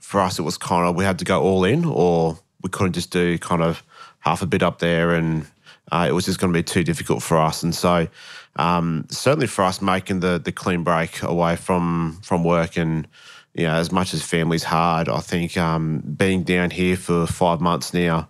for 0.00 0.20
us 0.20 0.38
it 0.38 0.42
was 0.42 0.56
kind 0.56 0.88
of 0.88 0.94
we 0.94 1.04
had 1.04 1.18
to 1.18 1.24
go 1.24 1.42
all 1.42 1.64
in, 1.64 1.84
or 1.84 2.38
we 2.62 2.70
couldn't 2.70 2.94
just 2.94 3.10
do 3.10 3.38
kind 3.38 3.62
of 3.62 3.82
half 4.20 4.42
a 4.42 4.46
bit 4.46 4.62
up 4.62 4.78
there, 4.78 5.14
and 5.14 5.46
uh, 5.92 6.06
it 6.08 6.12
was 6.12 6.24
just 6.24 6.38
going 6.38 6.52
to 6.52 6.58
be 6.58 6.62
too 6.62 6.84
difficult 6.84 7.22
for 7.22 7.38
us. 7.38 7.62
And 7.62 7.74
so, 7.74 8.08
um, 8.56 9.06
certainly 9.10 9.46
for 9.46 9.64
us, 9.64 9.80
making 9.80 10.20
the 10.20 10.38
the 10.38 10.52
clean 10.52 10.82
break 10.82 11.22
away 11.22 11.56
from 11.56 12.18
from 12.22 12.44
work 12.44 12.76
and 12.76 13.06
you 13.58 13.64
know, 13.64 13.74
as 13.74 13.90
much 13.90 14.14
as 14.14 14.22
family's 14.22 14.62
hard, 14.62 15.08
I 15.08 15.18
think 15.18 15.56
um, 15.56 15.98
being 16.16 16.44
down 16.44 16.70
here 16.70 16.96
for 16.96 17.26
five 17.26 17.60
months 17.60 17.92
now, 17.92 18.28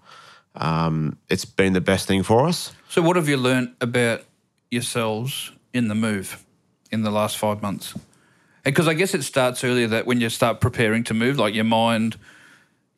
um, 0.55 1.19
it's 1.29 1.45
been 1.45 1.75
the 1.75 1.83
best 1.83 2.09
thing 2.09 2.23
for 2.23 2.47
us. 2.47 2.73
So, 2.89 3.03
what 3.03 3.17
have 3.17 3.29
you 3.29 3.37
learnt 3.37 3.75
about 3.83 4.23
yourselves 4.71 5.53
in 5.75 5.89
the 5.89 5.95
move 5.95 6.45
in 6.91 7.03
the 7.03 7.11
last 7.11 7.37
five 7.37 7.61
months? 7.61 7.95
Because 8.65 8.89
I 8.89 8.95
guess 8.95 9.15
it 9.15 9.23
starts 9.23 9.63
earlier 9.65 9.87
that 9.89 10.07
when 10.07 10.21
you 10.21 10.31
start 10.31 10.61
preparing 10.61 11.05
to 11.05 11.15
move, 11.15 11.39
like 11.39 11.55
your 11.55 11.65
mind, 11.65 12.17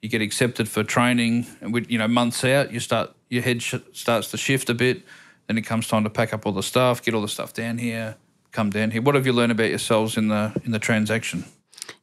you 0.03 0.09
get 0.09 0.23
accepted 0.23 0.69
for 0.69 0.83
training, 0.83 1.47
and 1.61 1.73
with, 1.73 1.91
you 1.91 1.99
know 1.99 2.09
months 2.09 2.45
out, 2.45 2.73
you 2.73 2.81
start 2.81 3.15
your 3.29 3.43
head 3.43 3.63
sh- 3.63 3.75
starts 3.93 4.31
to 4.31 4.37
shift 4.37 4.71
a 4.71 4.75
bit. 4.75 5.03
Then 5.47 5.59
it 5.59 5.63
comes 5.63 5.89
time 5.89 6.05
to 6.05 6.11
pack 6.11 6.33
up 6.33 6.47
all 6.47 6.53
the 6.53 6.63
stuff, 6.63 7.03
get 7.03 7.15
all 7.15 7.23
the 7.23 7.29
stuff 7.29 7.53
down 7.53 7.79
here, 7.79 8.17
come 8.53 8.71
down 8.71 8.91
here. 8.93 9.03
What 9.03 9.15
have 9.15 9.27
you 9.27 9.33
learned 9.33 9.53
about 9.53 9.69
yourselves 9.69 10.17
in 10.17 10.29
the 10.29 10.53
in 10.65 10.73
the 10.73 10.79
transaction? 10.79 11.45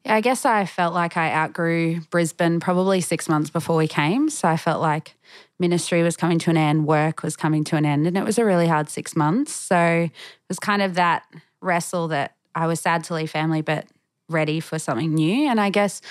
Yeah, 0.05 0.15
I 0.15 0.21
guess 0.21 0.45
I 0.45 0.65
felt 0.65 0.93
like 0.93 1.17
I 1.17 1.31
outgrew 1.31 2.01
Brisbane 2.09 2.59
probably 2.59 3.01
six 3.01 3.27
months 3.27 3.49
before 3.49 3.77
we 3.77 3.87
came. 3.87 4.29
So 4.29 4.47
I 4.47 4.57
felt 4.57 4.81
like 4.81 5.15
ministry 5.59 6.03
was 6.03 6.15
coming 6.15 6.39
to 6.39 6.49
an 6.49 6.57
end, 6.57 6.85
work 6.85 7.23
was 7.23 7.35
coming 7.35 7.63
to 7.65 7.75
an 7.75 7.85
end, 7.85 8.07
and 8.07 8.17
it 8.17 8.23
was 8.23 8.37
a 8.37 8.45
really 8.45 8.67
hard 8.67 8.89
six 8.89 9.15
months. 9.15 9.53
So 9.53 9.77
it 9.77 10.11
was 10.47 10.59
kind 10.59 10.81
of 10.81 10.95
that 10.95 11.23
wrestle 11.61 12.09
that 12.09 12.35
I 12.53 12.67
was 12.67 12.79
sad 12.79 13.03
to 13.05 13.15
leave 13.15 13.31
family, 13.31 13.61
but 13.61 13.85
ready 14.29 14.59
for 14.59 14.79
something 14.79 15.13
new. 15.13 15.49
And 15.49 15.59
I 15.59 15.69
guess 15.69 16.01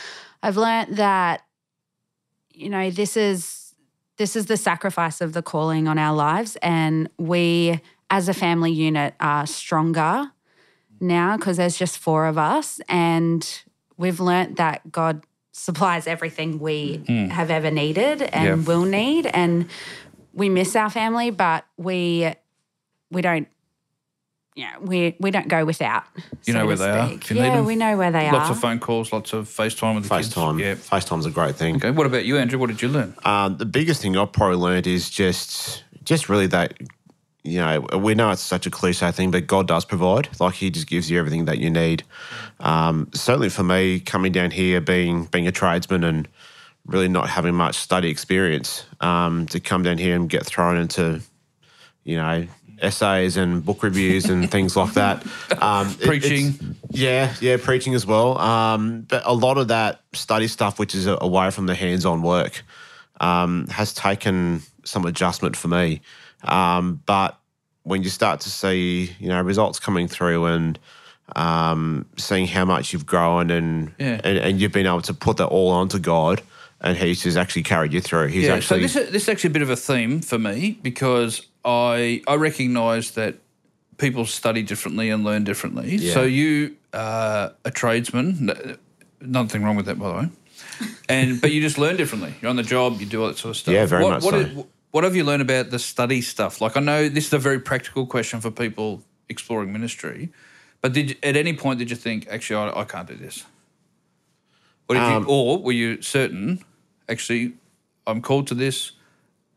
I've 0.43 0.57
learnt 0.57 0.97
that, 0.97 1.43
you 2.57 2.71
know, 2.71 2.91
this 2.91 3.17
is 3.17 3.75
this 4.17 4.35
is 4.35 4.47
the 4.47 4.57
sacrifice 4.57 5.21
of 5.21 5.35
the 5.35 5.43
calling 5.43 5.87
on 5.87 5.99
our 5.99 6.15
lives, 6.17 6.57
and 6.63 7.09
we 7.19 7.81
as 8.11 8.29
a 8.29 8.35
family 8.35 8.73
unit 8.73 9.15
are 9.21 9.47
stronger 9.47 10.31
now 11.01 11.37
because 11.37 11.59
there's 11.59 11.77
just 11.77 11.99
four 11.99 12.27
of 12.27 12.39
us, 12.39 12.81
and 12.89 13.63
we've 13.99 14.21
learnt 14.21 14.57
that 14.57 14.91
God 14.91 15.23
supplies 15.53 16.07
everything 16.07 16.59
we 16.59 16.99
mm. 16.99 17.29
have 17.31 17.51
ever 17.51 17.71
needed 17.71 18.23
and 18.23 18.63
Yeah. 18.63 18.67
will 18.67 18.85
need, 18.85 19.27
and 19.27 19.69
we 20.33 20.49
miss 20.49 20.75
our 20.75 20.91
family, 20.91 21.31
but 21.31 21.67
we 21.77 22.33
we 23.11 23.21
don't. 23.21 23.49
Yeah, 24.57 24.79
we 24.81 25.15
we 25.21 25.31
don't 25.31 25.49
go 25.49 25.67
without. 25.67 26.05
You 26.47 26.53
so 26.55 26.59
know 26.59 26.67
where 26.67 26.77
to 26.77 26.83
they 26.83 26.89
are 26.89 27.09
speak. 27.09 27.25
if 27.25 27.31
you 27.31 27.37
need 27.37 27.43
yeah, 27.47 27.57
them. 27.57 27.67
we 27.67 27.77
know 27.77 27.97
where 27.99 28.11
they 28.11 28.25
Lots 28.25 28.35
are. 28.35 28.39
Lots 28.39 28.51
of 28.51 28.59
phone 28.61 28.79
calls, 28.81 29.13
lots 29.13 29.35
of 29.35 29.47
FaceTime 29.47 29.95
with 29.97 30.09
the 30.09 30.17
kids. 30.17 30.33
FaceTime. 30.35 30.59
Yeah. 30.59 30.75
FaceTime's 30.77 31.27
a 31.27 31.31
great 31.31 31.57
thing. 31.57 31.77
Okay. 31.77 31.91
What 31.91 32.07
about 32.07 32.25
you, 32.25 32.39
Andrew? 32.39 32.59
What 32.59 32.69
did 32.69 32.81
you 32.81 32.89
learn? 32.89 33.15
Um, 33.27 33.59
the 33.59 33.67
biggest 33.67 34.01
thing 34.01 34.17
I've 34.17 34.33
probably 34.33 34.57
learned 34.57 34.87
is 34.87 35.11
just 35.11 35.85
just 36.05 36.31
really 36.31 36.47
that 36.47 36.73
you 37.45 37.59
know 37.61 37.81
we 37.99 38.15
know 38.15 38.31
it's 38.31 38.41
such 38.41 38.67
a 38.67 38.71
cliche 38.71 39.13
thing, 39.13 39.31
but 39.31 39.47
God 39.47 39.69
does 39.69 39.85
provide. 39.85 40.31
Like 40.41 40.55
He 40.55 40.71
just 40.71 40.87
gives 40.87 41.11
you 41.11 41.19
everything 41.19 41.45
that 41.45 41.59
you 41.59 41.69
need. 41.69 42.05
Um, 42.61 43.11
certainly 43.13 43.51
for 43.51 43.63
me, 43.63 44.01
coming 44.01 44.33
down 44.33 44.53
here, 44.53 44.81
being 44.81 45.27
being 45.27 45.47
a 45.47 45.53
tradesman 45.53 46.03
and 46.03 46.27
really 46.87 47.09
not 47.09 47.29
having 47.29 47.55
much 47.55 47.75
study 47.75 48.09
experience, 48.09 48.87
um, 49.03 49.45
to 49.49 49.61
come 49.61 49.83
down 49.83 49.99
here 49.99 50.17
and 50.17 50.31
get 50.31 50.47
thrown 50.47 50.79
into 50.79 51.21
you 52.05 52.17
know 52.17 52.47
essays 52.81 53.37
and 53.37 53.65
book 53.65 53.83
reviews 53.83 54.27
and 54.27 54.51
things 54.57 54.77
like 54.77 54.95
that. 54.95 55.25
Um, 55.63 55.89
it- 56.01 56.07
Preaching. 56.07 56.77
yeah, 56.91 57.35
yeah, 57.41 57.57
preaching 57.63 57.95
as 57.95 58.07
well. 58.07 58.39
Um, 58.39 59.03
but 59.03 59.23
a 59.25 59.35
lot 59.35 59.59
of 59.59 59.69
that 59.69 60.01
study 60.13 60.47
stuff, 60.49 60.79
which 60.79 60.95
is 60.95 61.07
away 61.07 61.51
from 61.51 61.67
the 61.67 61.75
hands-on 61.75 62.23
work, 62.23 62.63
um, 63.21 63.67
has 63.69 63.93
taken 63.95 64.63
some 64.85 65.05
adjustment 65.07 65.57
for 65.57 65.69
me. 65.69 66.01
Um, 66.45 67.01
but 67.07 67.39
when 67.83 68.03
you 68.03 68.11
start 68.11 68.41
to 68.41 68.51
see, 68.51 69.15
you 69.19 69.29
know, 69.29 69.41
results 69.43 69.79
coming 69.81 70.07
through 70.09 70.47
and 70.47 70.79
um, 71.35 72.07
seeing 72.17 72.47
how 72.47 72.65
much 72.65 72.93
you've 72.93 73.07
grown 73.07 73.51
and, 73.51 73.93
Yeah. 73.99 74.21
and 74.23 74.39
and 74.39 74.61
you've 74.61 74.73
been 74.73 74.87
able 74.87 75.03
to 75.03 75.15
put 75.15 75.39
that 75.39 75.47
all 75.47 75.71
onto 75.71 75.99
God, 75.99 76.43
and 76.81 76.97
He's 76.97 77.23
just 77.23 77.37
actually 77.37 77.63
carried 77.65 77.93
you 77.93 78.01
through. 78.01 78.29
He's 78.29 78.45
yeah. 78.45 78.55
actually 78.55 78.87
so 78.87 78.95
this 78.95 79.07
is, 79.07 79.13
this 79.13 79.23
is 79.25 79.29
actually 79.29 79.49
a 79.51 79.53
bit 79.53 79.63
of 79.63 79.71
a 79.71 79.77
theme 79.77 80.21
for 80.21 80.39
me 80.39 80.79
because 80.83 81.45
I 81.67 82.23
I 82.27 82.37
recognise 82.37 83.11
that 83.13 83.35
people 83.99 84.25
study 84.25 84.63
differently 84.63 85.11
and 85.11 85.25
learn 85.25 85.45
differently. 85.45 85.97
Yeah. 85.97 86.15
So 86.15 86.23
you 86.23 86.77
are 86.95 87.53
a 87.65 87.71
tradesman. 87.71 88.79
Nothing 89.21 89.65
wrong 89.65 89.77
with 89.77 89.87
that, 89.87 89.99
by 89.99 90.09
the 90.09 90.15
way. 90.15 90.29
And 91.09 91.41
but 91.41 91.53
you 91.53 91.61
just 91.61 91.79
learn 91.79 91.97
differently. 91.97 92.35
You're 92.41 92.51
on 92.51 92.57
the 92.57 92.63
job. 92.63 93.01
You 93.01 93.07
do 93.07 93.23
all 93.23 93.29
that 93.29 93.39
sort 93.39 93.51
of 93.51 93.57
stuff. 93.57 93.75
Yeah, 93.75 93.87
very 93.87 94.05
what, 94.05 94.11
much 94.11 94.23
what 94.25 94.33
so. 94.33 94.41
is- 94.41 94.65
what 94.93 95.05
have 95.05 95.15
you 95.15 95.25
learned 95.25 95.43
about 95.43 95.69
the 95.69 95.79
study 95.79 96.23
stuff? 96.23 96.63
Like 96.63 96.75
I 96.75 96.81
know 96.81 97.11
this 97.11 97.27
is 97.27 97.33
a 97.35 97.39
very 97.39 97.61
practical 97.61 98.07
question 98.07 98.41
for 98.41 98.51
people 98.51 99.03
exploring 99.29 99.71
ministry, 99.71 100.31
but 100.81 100.95
did 100.95 101.11
you, 101.11 101.17
at 101.23 101.37
any 101.37 101.53
point 101.53 101.79
did 101.79 101.91
you 101.91 101.97
think 101.97 102.27
actually 102.31 102.71
I, 102.71 102.81
I 102.81 102.85
can't 102.85 103.07
do 103.07 103.15
this? 103.15 103.45
Um, 104.89 105.25
you, 105.25 105.29
or 105.29 105.59
were 105.59 105.73
you 105.73 106.01
certain 106.01 106.65
actually 107.11 107.55
I'm 108.07 108.23
called 108.23 108.47
to 108.47 108.55
this? 108.55 108.93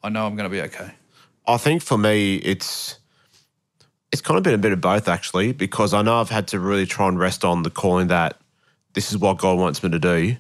I 0.04 0.10
know 0.10 0.25
I'm 0.25 0.36
going 0.36 0.50
to 0.50 0.54
be 0.54 0.62
okay. 0.63 0.92
I 1.50 1.58
think 1.58 1.82
for 1.82 1.98
me, 1.98 2.36
it's 2.36 3.00
it's 4.12 4.22
kind 4.22 4.38
of 4.38 4.44
been 4.44 4.53
a 4.53 4.60
bit 4.60 4.72
of 4.72 4.82
both 4.82 5.08
actually, 5.08 5.51
because 5.51 5.94
I 5.94 6.01
know 6.03 6.20
I've 6.20 6.29
had 6.29 6.48
to 6.50 6.60
really 6.60 6.86
try 6.86 7.08
and 7.08 7.20
rest 7.20 7.44
on 7.44 7.63
the 7.63 7.70
calling 7.70 8.08
that 8.08 8.39
this 8.94 9.12
is 9.12 9.18
what 9.18 9.39
God 9.39 9.58
wants 9.58 9.82
me 9.82 9.89
to 9.89 10.00
do, 10.00 10.38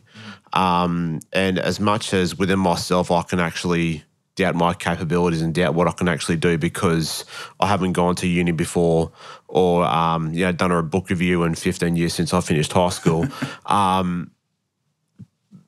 um, 0.53 1.19
and 1.33 1.57
as 1.57 1.79
much 1.79 2.13
as 2.13 2.37
within 2.37 2.59
myself 2.59 3.09
I 3.09 3.23
can 3.23 3.39
actually 3.39 4.03
doubt 4.35 4.55
my 4.55 4.73
capabilities 4.73 5.41
and 5.41 5.53
doubt 5.53 5.73
what 5.73 5.87
I 5.87 5.91
can 5.91 6.07
actually 6.07 6.37
do 6.37 6.57
because 6.57 7.25
I 7.59 7.67
haven't 7.67 7.93
gone 7.93 8.15
to 8.17 8.27
uni 8.27 8.51
before 8.51 9.11
or 9.47 9.83
um, 9.85 10.31
you 10.33 10.45
know 10.45 10.51
done 10.51 10.71
a 10.71 10.83
book 10.83 11.09
review 11.09 11.43
in 11.43 11.55
15 11.55 11.95
years 11.95 12.13
since 12.13 12.33
I 12.33 12.41
finished 12.41 12.71
high 12.71 12.89
school. 12.89 13.25
um, 13.65 14.31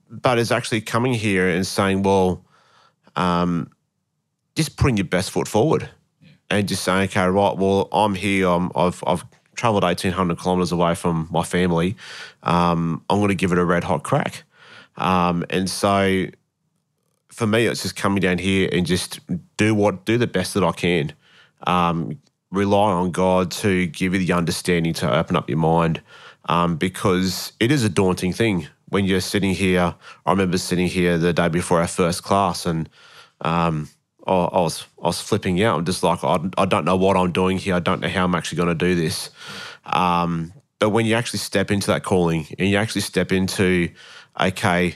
but 0.10 0.38
it's 0.38 0.52
actually 0.52 0.82
coming 0.82 1.14
here 1.14 1.50
and 1.50 1.66
saying, 1.66 2.04
well, 2.04 2.46
um, 3.16 3.72
just 4.62 4.78
putting 4.78 4.98
your 4.98 5.06
best 5.06 5.32
foot 5.32 5.48
forward 5.48 5.90
and 6.50 6.68
just 6.68 6.84
saying, 6.84 7.10
okay, 7.10 7.26
right, 7.26 7.58
well, 7.58 7.88
I'm 7.92 8.14
here. 8.16 8.48
I'm, 8.48 8.72
I've, 8.76 9.04
I've 9.08 9.24
traveled 9.56 9.84
1,800 9.84 10.38
kilometers 10.38 10.72
away 10.72 10.96
from 10.96 11.28
my 11.32 11.44
family. 11.44 11.96
Um, 12.44 13.04
I'm 13.10 13.20
going 13.20 13.30
to 13.30 13.36
give 13.36 13.52
it 13.52 13.58
a 13.58 13.66
red 13.66 13.84
hot 13.84 14.04
crack. 14.04 14.44
Um, 14.98 15.46
and 15.50 15.70
so 15.70 16.28
for 17.30 17.48
me, 17.48 17.66
it's 17.66 17.82
just 17.82 17.96
coming 17.96 18.22
down 18.22 18.38
here 18.38 18.70
and 18.72 18.86
just 18.86 19.20
do 19.58 19.74
what, 19.74 20.06
do 20.06 20.18
the 20.18 20.28
best 20.28 20.54
that 20.54 20.64
I 20.64 20.72
can. 20.74 21.14
Um, 21.66 22.20
rely 22.52 22.92
on 22.92 23.12
God 23.12 23.50
to 23.52 23.88
give 23.88 24.14
you 24.14 24.20
the 24.20 24.34
understanding 24.34 24.94
to 24.96 25.12
open 25.12 25.36
up 25.36 25.50
your 25.50 25.58
mind 25.58 26.02
um, 26.50 26.76
because 26.76 27.54
it 27.60 27.72
is 27.72 27.84
a 27.84 27.90
daunting 27.90 28.34
thing 28.34 28.68
when 28.90 29.06
you're 29.06 29.22
sitting 29.22 29.54
here. 29.54 29.96
I 30.26 30.32
remember 30.32 30.58
sitting 30.58 30.88
here 30.88 31.18
the 31.18 31.34
day 31.34 31.48
before 31.48 31.80
our 31.80 31.88
first 31.88 32.24
class 32.24 32.66
and 32.66 32.90
um, 33.40 33.88
I, 34.28 34.32
I 34.34 34.60
was 34.62 34.86
I 35.02 35.08
was 35.08 35.22
flipping 35.22 35.62
out. 35.64 35.80
I'm 35.80 35.86
just 35.86 36.04
like 36.04 36.24
I, 36.24 36.38
I 36.58 36.66
don't 36.66 36.86
know 36.86 36.96
what 36.98 37.18
I'm 37.18 37.32
doing 37.32 37.58
here. 37.58 37.76
I 37.76 37.80
don't 37.80 38.02
know 38.02 38.10
how 38.10 38.24
I'm 38.26 38.36
actually 38.36 38.58
going 38.58 38.70
to 38.78 38.86
do 38.86 38.96
this. 38.96 39.30
Um, 39.86 40.54
but 40.80 40.90
when 40.90 41.06
you 41.06 41.16
actually 41.16 41.40
step 41.40 41.72
into 41.72 41.88
that 41.88 42.04
calling 42.04 42.48
and 42.58 42.70
you 42.70 42.78
actually 42.78 43.02
step 43.02 43.32
into, 43.32 43.90
okay, 44.40 44.96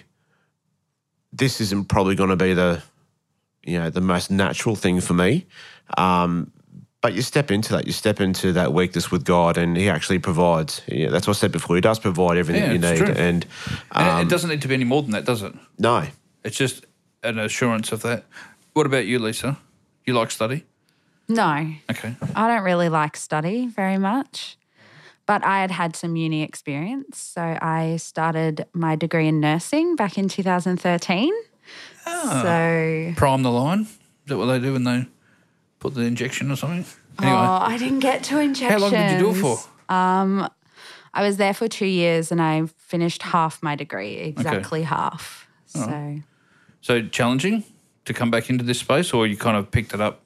this 1.34 1.60
isn't 1.62 1.86
probably 1.89 2.15
going 2.15 2.29
to 2.29 2.36
be 2.36 2.53
the 2.53 2.82
you 3.63 3.79
know 3.79 3.89
the 3.89 4.01
most 4.01 4.29
natural 4.32 4.75
thing 4.75 5.01
for 5.01 5.13
me. 5.13 5.46
Um, 5.98 6.51
but 7.01 7.13
you 7.13 7.22
step 7.22 7.51
into 7.51 7.74
that, 7.74 7.86
you 7.86 7.94
step 7.94 8.20
into 8.20 8.51
that 8.53 8.74
weakness 8.74 9.12
with 9.12 9.25
God, 9.25 9.58
and 9.60 9.77
He 9.77 9.89
actually 9.89 10.17
provides. 10.20 10.82
Yeah, 10.88 11.10
that's 11.10 11.27
what 11.27 11.36
I 11.36 11.39
said 11.39 11.51
before. 11.51 11.75
He 11.75 11.82
does 11.82 12.00
provide 12.00 12.38
everything 12.38 12.63
Yeah, 12.63 12.72
you 12.72 12.79
need, 12.79 13.01
and 13.15 13.20
And 13.20 13.46
it- 13.46 13.91
um, 13.91 14.22
it 14.22 14.29
doesn't 14.29 14.50
need 14.50 14.62
to 14.63 14.67
be 14.67 14.74
any 14.74 14.86
more 14.86 15.03
than 15.03 15.12
that, 15.12 15.25
does 15.25 15.44
it? 15.44 15.53
no, 15.77 16.08
It's 16.44 16.58
just 16.58 16.86
an 17.22 17.38
assurance 17.38 17.91
of 17.91 18.01
that. 18.03 18.25
What 18.75 18.86
about 18.86 19.05
you, 19.05 19.20
Lisa? 19.20 19.58
You 20.05 20.13
like 20.15 20.32
study? 20.32 20.65
no, 21.29 21.74
Okay. 21.89 22.13
I 22.36 22.48
don't 22.50 22.63
really 22.65 22.89
like 22.89 23.15
study 23.15 23.67
very 23.67 23.98
much, 23.98 24.58
but 25.25 25.46
I 25.46 25.62
had 25.62 25.72
had 25.72 25.96
some 25.96 26.17
uni 26.17 26.44
experience. 26.44 27.17
So 27.17 27.41
I 27.41 27.96
started 27.96 28.65
my 28.74 28.98
degree 28.98 29.29
in 29.29 29.39
nursing 29.39 29.96
back 29.96 30.17
in 30.17 30.27
2013. 30.27 31.34
Ah. 32.05 32.41
So, 32.44 33.13
Prime 33.15 33.44
the 33.44 33.50
line. 33.50 33.84
Is 33.84 33.88
that 34.27 34.38
what 34.38 34.48
they 34.48 34.60
do 34.60 34.74
when 34.74 34.84
they 34.84 35.08
put 35.79 35.94
the 35.94 36.01
injection 36.01 36.51
or 36.51 36.58
something? 36.58 36.84
Anyway, 37.22 37.34
oh, 37.38 37.60
I 37.62 37.77
didn't 37.77 38.01
get 38.01 38.24
to 38.25 38.39
injection. 38.41 38.77
how 38.77 38.79
long 38.79 38.91
did 38.91 39.12
you 39.13 39.20
do 39.20 39.29
it 39.32 39.36
for? 39.41 39.58
Um, 39.88 40.50
I 41.13 41.22
was 41.25 41.38
there 41.38 41.53
for 41.53 41.70
two 41.70 41.86
years 41.88 42.29
and 42.29 42.41
I 42.41 42.65
finished 42.77 43.22
half 43.24 43.63
my 43.63 43.77
degree, 43.77 44.15
exactly 44.17 44.84
half. 44.84 45.48
Oh. 45.75 45.79
So, 45.86 46.20
So 46.82 47.08
challenging 47.08 47.63
to 48.05 48.13
come 48.13 48.31
back 48.31 48.50
into 48.50 48.63
this 48.63 48.79
space, 48.79 49.13
or 49.13 49.27
you 49.27 49.38
kind 49.38 49.57
of 49.57 49.71
picked 49.71 49.93
it 49.93 50.01
up 50.01 50.21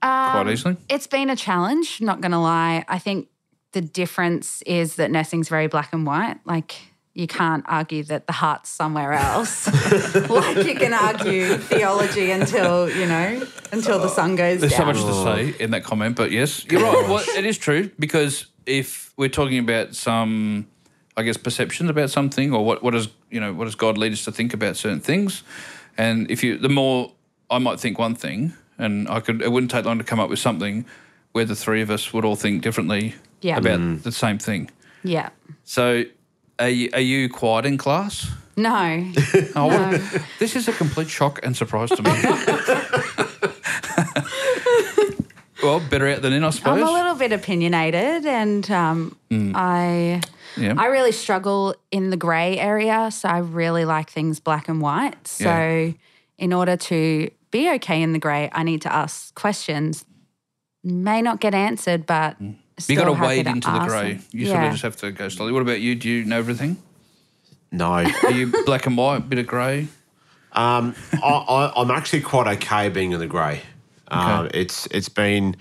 quite 0.00 0.40
um, 0.42 0.48
easily? 0.50 0.76
it's 0.88 1.06
been 1.06 1.30
a 1.30 1.36
challenge, 1.36 2.00
not 2.00 2.20
going 2.20 2.32
to 2.32 2.38
lie. 2.38 2.84
I 2.88 2.98
think 2.98 3.28
the 3.72 3.80
difference 3.80 4.62
is 4.62 4.96
that 4.96 5.10
nursing's 5.10 5.48
very 5.48 5.66
black 5.66 5.92
and 5.92 6.06
white. 6.06 6.38
Like, 6.44 6.76
you 7.14 7.26
can't 7.26 7.64
argue 7.66 8.04
that 8.04 8.28
the 8.28 8.32
heart's 8.32 8.70
somewhere 8.70 9.12
else. 9.12 9.66
like 10.30 10.64
you 10.64 10.76
can 10.76 10.94
argue 10.94 11.56
theology 11.56 12.30
until, 12.30 12.88
you 12.88 13.06
know, 13.06 13.44
until 13.72 13.98
the 13.98 14.08
sun 14.08 14.36
goes 14.36 14.60
There's 14.60 14.76
so 14.76 14.84
much 14.84 14.98
to 14.98 15.24
say 15.24 15.54
in 15.58 15.72
that 15.72 15.82
comment, 15.82 16.14
but 16.14 16.30
yes, 16.30 16.64
you're 16.66 16.80
right. 16.80 17.08
Well, 17.08 17.24
it 17.36 17.44
is 17.44 17.58
true 17.58 17.90
because 17.98 18.46
if 18.66 19.12
we're 19.16 19.28
talking 19.28 19.58
about 19.58 19.96
some, 19.96 20.68
I 21.16 21.24
guess, 21.24 21.36
perceptions 21.36 21.90
about 21.90 22.10
something, 22.10 22.52
or 22.52 22.64
what 22.64 22.84
what 22.84 22.92
does 22.92 23.08
you 23.30 23.40
know 23.40 23.52
what 23.52 23.64
does 23.64 23.74
God 23.74 23.98
lead 23.98 24.12
us 24.12 24.24
to 24.26 24.32
think 24.32 24.54
about 24.54 24.76
certain 24.76 25.00
things, 25.00 25.42
and 25.98 26.30
if 26.30 26.42
you 26.42 26.56
the 26.56 26.68
more 26.70 27.12
I 27.50 27.58
might 27.58 27.78
think 27.80 27.98
one 27.98 28.14
thing, 28.14 28.54
and 28.78 29.06
I 29.08 29.20
could 29.20 29.42
it 29.42 29.52
wouldn't 29.52 29.70
take 29.70 29.84
long 29.84 29.98
to 29.98 30.04
come 30.04 30.18
up 30.20 30.30
with 30.30 30.38
something 30.38 30.86
where 31.32 31.44
the 31.44 31.54
three 31.56 31.82
of 31.82 31.90
us 31.90 32.12
would 32.14 32.24
all 32.24 32.36
think 32.36 32.62
differently 32.62 33.14
Yeah. 33.42 33.58
about 33.58 34.02
the 34.02 34.12
same 34.12 34.38
thing. 34.38 34.70
yeah. 35.04 35.28
So, 35.64 36.04
are 36.58 36.68
you, 36.70 36.88
are 36.94 37.00
you 37.00 37.28
quiet 37.28 37.66
in 37.66 37.76
class? 37.76 38.30
No. 38.56 39.12
Oh, 39.54 39.66
what- 39.66 40.22
this 40.38 40.56
is 40.56 40.66
a 40.68 40.72
complete 40.72 41.10
shock 41.10 41.38
and 41.42 41.54
surprise 41.56 41.90
to 41.90 42.02
me. 42.02 42.10
well, 45.62 45.80
better 45.90 46.08
out 46.08 46.22
than 46.22 46.32
in, 46.32 46.44
I 46.44 46.50
suppose. 46.50 46.80
I'm 46.80 46.86
a 46.88 46.92
little 46.92 47.14
bit 47.14 47.32
opinionated, 47.32 48.26
and 48.26 48.68
um, 48.70 49.16
I 49.54 50.20
yeah. 50.58 50.74
I 50.76 50.86
really 50.86 51.12
struggle 51.12 51.74
in 51.90 52.10
the 52.10 52.16
grey 52.16 52.58
area. 52.58 53.10
So 53.10 53.28
I 53.28 53.38
really 53.38 53.84
like 53.84 54.10
things 54.10 54.40
black 54.40 54.68
and 54.68 54.80
white. 54.80 55.26
So 55.26 55.44
Yeah. 55.44 55.92
in 56.38 56.52
order 56.52 56.76
to 56.76 57.30
be 57.50 57.70
okay 57.74 58.02
in 58.02 58.12
the 58.12 58.18
grey, 58.18 58.50
I 58.52 58.62
need 58.62 58.82
to 58.82 58.92
ask 58.92 59.34
questions. 59.34 60.04
May 60.84 61.22
not 61.22 61.40
get 61.40 61.54
answered, 61.54 62.06
but 62.06 62.36
you 62.40 62.54
still 62.78 62.96
got 62.96 63.04
to 63.16 63.22
wade 63.26 63.46
into 63.46 63.70
the 63.70 63.80
grey. 63.80 64.14
them. 64.14 64.22
You 64.30 64.46
sort 64.46 64.64
of 64.64 64.70
just 64.70 64.82
have 64.82 64.96
to 64.98 65.10
go 65.10 65.28
slowly. 65.28 65.52
What 65.52 65.62
about 65.62 65.80
you? 65.80 65.94
Do 65.94 66.08
you 66.08 66.24
know 66.24 66.38
everything? 66.38 66.76
No. 67.72 67.92
Are 67.92 68.30
you 68.30 68.52
black 68.64 68.86
and 68.86 68.96
white, 68.96 69.16
a 69.18 69.20
bit 69.20 69.38
of 69.38 69.46
grey? 69.46 69.88
Um, 70.52 70.94
I, 71.22 71.28
I, 71.28 71.72
I'm 71.82 71.90
actually 71.90 72.22
quite 72.22 72.46
okay 72.58 72.88
being 72.88 73.12
in 73.12 73.18
the 73.20 73.26
grey. 73.26 73.60
Um, 74.08 74.48
It's 74.54 74.86
it's 74.90 75.08
been, 75.10 75.56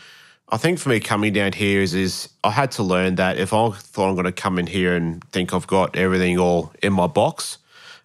I 0.50 0.58
think 0.58 0.80
for 0.80 0.90
me 0.90 1.00
coming 1.00 1.34
down 1.34 1.52
here 1.52 1.82
is 1.82 1.94
is 1.94 2.30
I 2.44 2.52
had 2.52 2.72
to 2.72 2.84
learn 2.84 3.16
that 3.16 3.38
if 3.38 3.54
I 3.54 3.70
thought 3.72 4.10
I'm 4.10 4.16
going 4.16 4.26
to 4.26 4.32
come 4.32 4.58
in 4.58 4.68
here 4.68 4.96
and 4.96 5.24
think 5.32 5.54
I've 5.54 5.68
got 5.68 5.96
everything 5.96 6.40
all 6.40 6.72
in 6.82 6.94
my 6.94 7.08
box, 7.08 7.58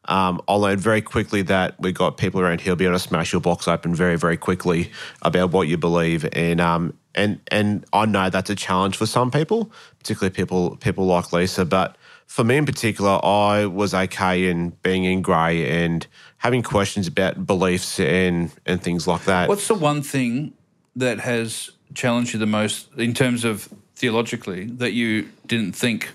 um, 0.06 0.40
I 0.48 0.54
learned 0.54 0.80
very 0.80 1.02
quickly 1.02 1.42
that 1.42 1.78
we 1.78 1.92
got 1.92 2.16
people 2.16 2.40
around 2.40 2.60
here 2.60 2.74
be 2.74 2.84
able 2.84 2.96
to 2.96 2.98
smash 2.98 3.32
your 3.32 3.40
box 3.40 3.68
open 3.68 3.94
very 3.94 4.16
very 4.16 4.36
quickly 4.36 4.90
about 5.22 5.52
what 5.52 5.68
you 5.68 5.76
believe 5.76 6.28
and 6.32 6.60
um 6.60 6.98
and 7.14 7.38
and 7.48 7.84
I 7.92 8.06
know 8.06 8.28
that's 8.28 8.50
a 8.50 8.56
challenge 8.56 8.96
for 8.96 9.06
some 9.06 9.30
people, 9.30 9.70
particularly 9.98 10.34
people 10.34 10.76
people 10.76 11.06
like 11.06 11.32
Lisa, 11.32 11.64
but 11.64 11.96
for 12.26 12.42
me 12.42 12.56
in 12.56 12.66
particular, 12.66 13.24
I 13.24 13.66
was 13.66 13.92
okay 13.92 14.48
in 14.48 14.70
being 14.82 15.04
in 15.04 15.20
grey 15.20 15.84
and 15.84 16.06
having 16.38 16.62
questions 16.62 17.06
about 17.06 17.46
beliefs 17.46 18.00
and 18.00 18.50
and 18.66 18.82
things 18.82 19.06
like 19.06 19.26
that. 19.26 19.48
What's 19.48 19.68
the 19.68 19.74
one 19.74 20.02
thing 20.02 20.54
that 20.96 21.20
has 21.20 21.70
challenged 21.94 22.32
you 22.32 22.38
the 22.38 22.46
most 22.46 22.88
in 22.96 23.14
terms 23.14 23.44
of 23.44 23.68
theologically 23.96 24.64
that 24.64 24.92
you 24.92 25.28
didn't 25.46 25.72
think 25.72 26.10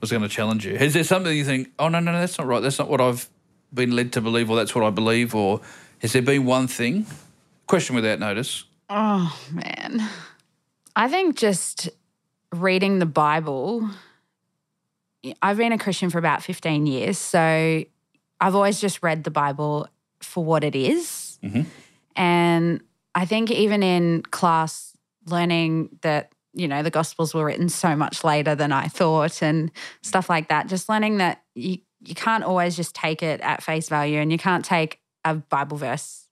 was 0.00 0.10
going 0.10 0.22
to 0.22 0.28
challenge 0.28 0.64
you? 0.64 0.74
Is 0.74 0.94
there 0.94 1.04
something 1.04 1.36
you 1.36 1.44
think, 1.44 1.70
oh, 1.78 1.88
no, 1.88 2.00
no, 2.00 2.12
no, 2.12 2.20
that's 2.20 2.38
not 2.38 2.46
right. 2.46 2.60
That's 2.60 2.78
not 2.78 2.88
what 2.88 3.00
I've 3.00 3.28
been 3.72 3.94
led 3.94 4.12
to 4.12 4.20
believe, 4.20 4.50
or 4.50 4.56
that's 4.56 4.74
what 4.74 4.84
I 4.84 4.90
believe? 4.90 5.34
Or 5.34 5.60
has 6.00 6.12
there 6.12 6.22
been 6.22 6.44
one 6.44 6.66
thing? 6.68 7.06
Question 7.66 7.96
without 7.96 8.18
notice. 8.18 8.64
Oh 8.88 9.38
man. 9.52 10.08
I 10.96 11.08
think 11.08 11.36
just 11.36 11.90
reading 12.52 12.98
the 12.98 13.06
Bible. 13.06 13.90
I've 15.42 15.58
been 15.58 15.72
a 15.72 15.78
Christian 15.78 16.08
for 16.10 16.18
about 16.18 16.42
15 16.42 16.86
years, 16.86 17.18
so 17.18 17.84
I've 18.40 18.54
always 18.54 18.80
just 18.80 19.02
read 19.02 19.24
the 19.24 19.30
Bible 19.30 19.88
for 20.20 20.42
what 20.42 20.64
it 20.64 20.74
is. 20.74 21.38
Mhm. 21.44 21.66
And 22.16 22.80
I 23.14 23.24
think 23.24 23.50
even 23.50 23.82
in 23.82 24.22
class 24.22 24.96
learning 25.26 25.98
that 26.02 26.32
you 26.54 26.66
know 26.66 26.82
the 26.82 26.90
gospels 26.90 27.34
were 27.34 27.44
written 27.44 27.68
so 27.68 27.94
much 27.94 28.24
later 28.24 28.54
than 28.54 28.72
I 28.72 28.88
thought 28.88 29.42
and 29.42 29.70
stuff 30.02 30.30
like 30.30 30.48
that 30.48 30.66
just 30.66 30.88
learning 30.88 31.18
that 31.18 31.42
you 31.54 31.78
you 32.00 32.14
can't 32.14 32.44
always 32.44 32.76
just 32.76 32.94
take 32.94 33.22
it 33.22 33.40
at 33.40 33.62
face 33.62 33.88
value 33.88 34.20
and 34.20 34.32
you 34.32 34.38
can't 34.38 34.64
take 34.64 35.00
a 35.24 35.34
Bible 35.34 35.76
verse 35.76 36.28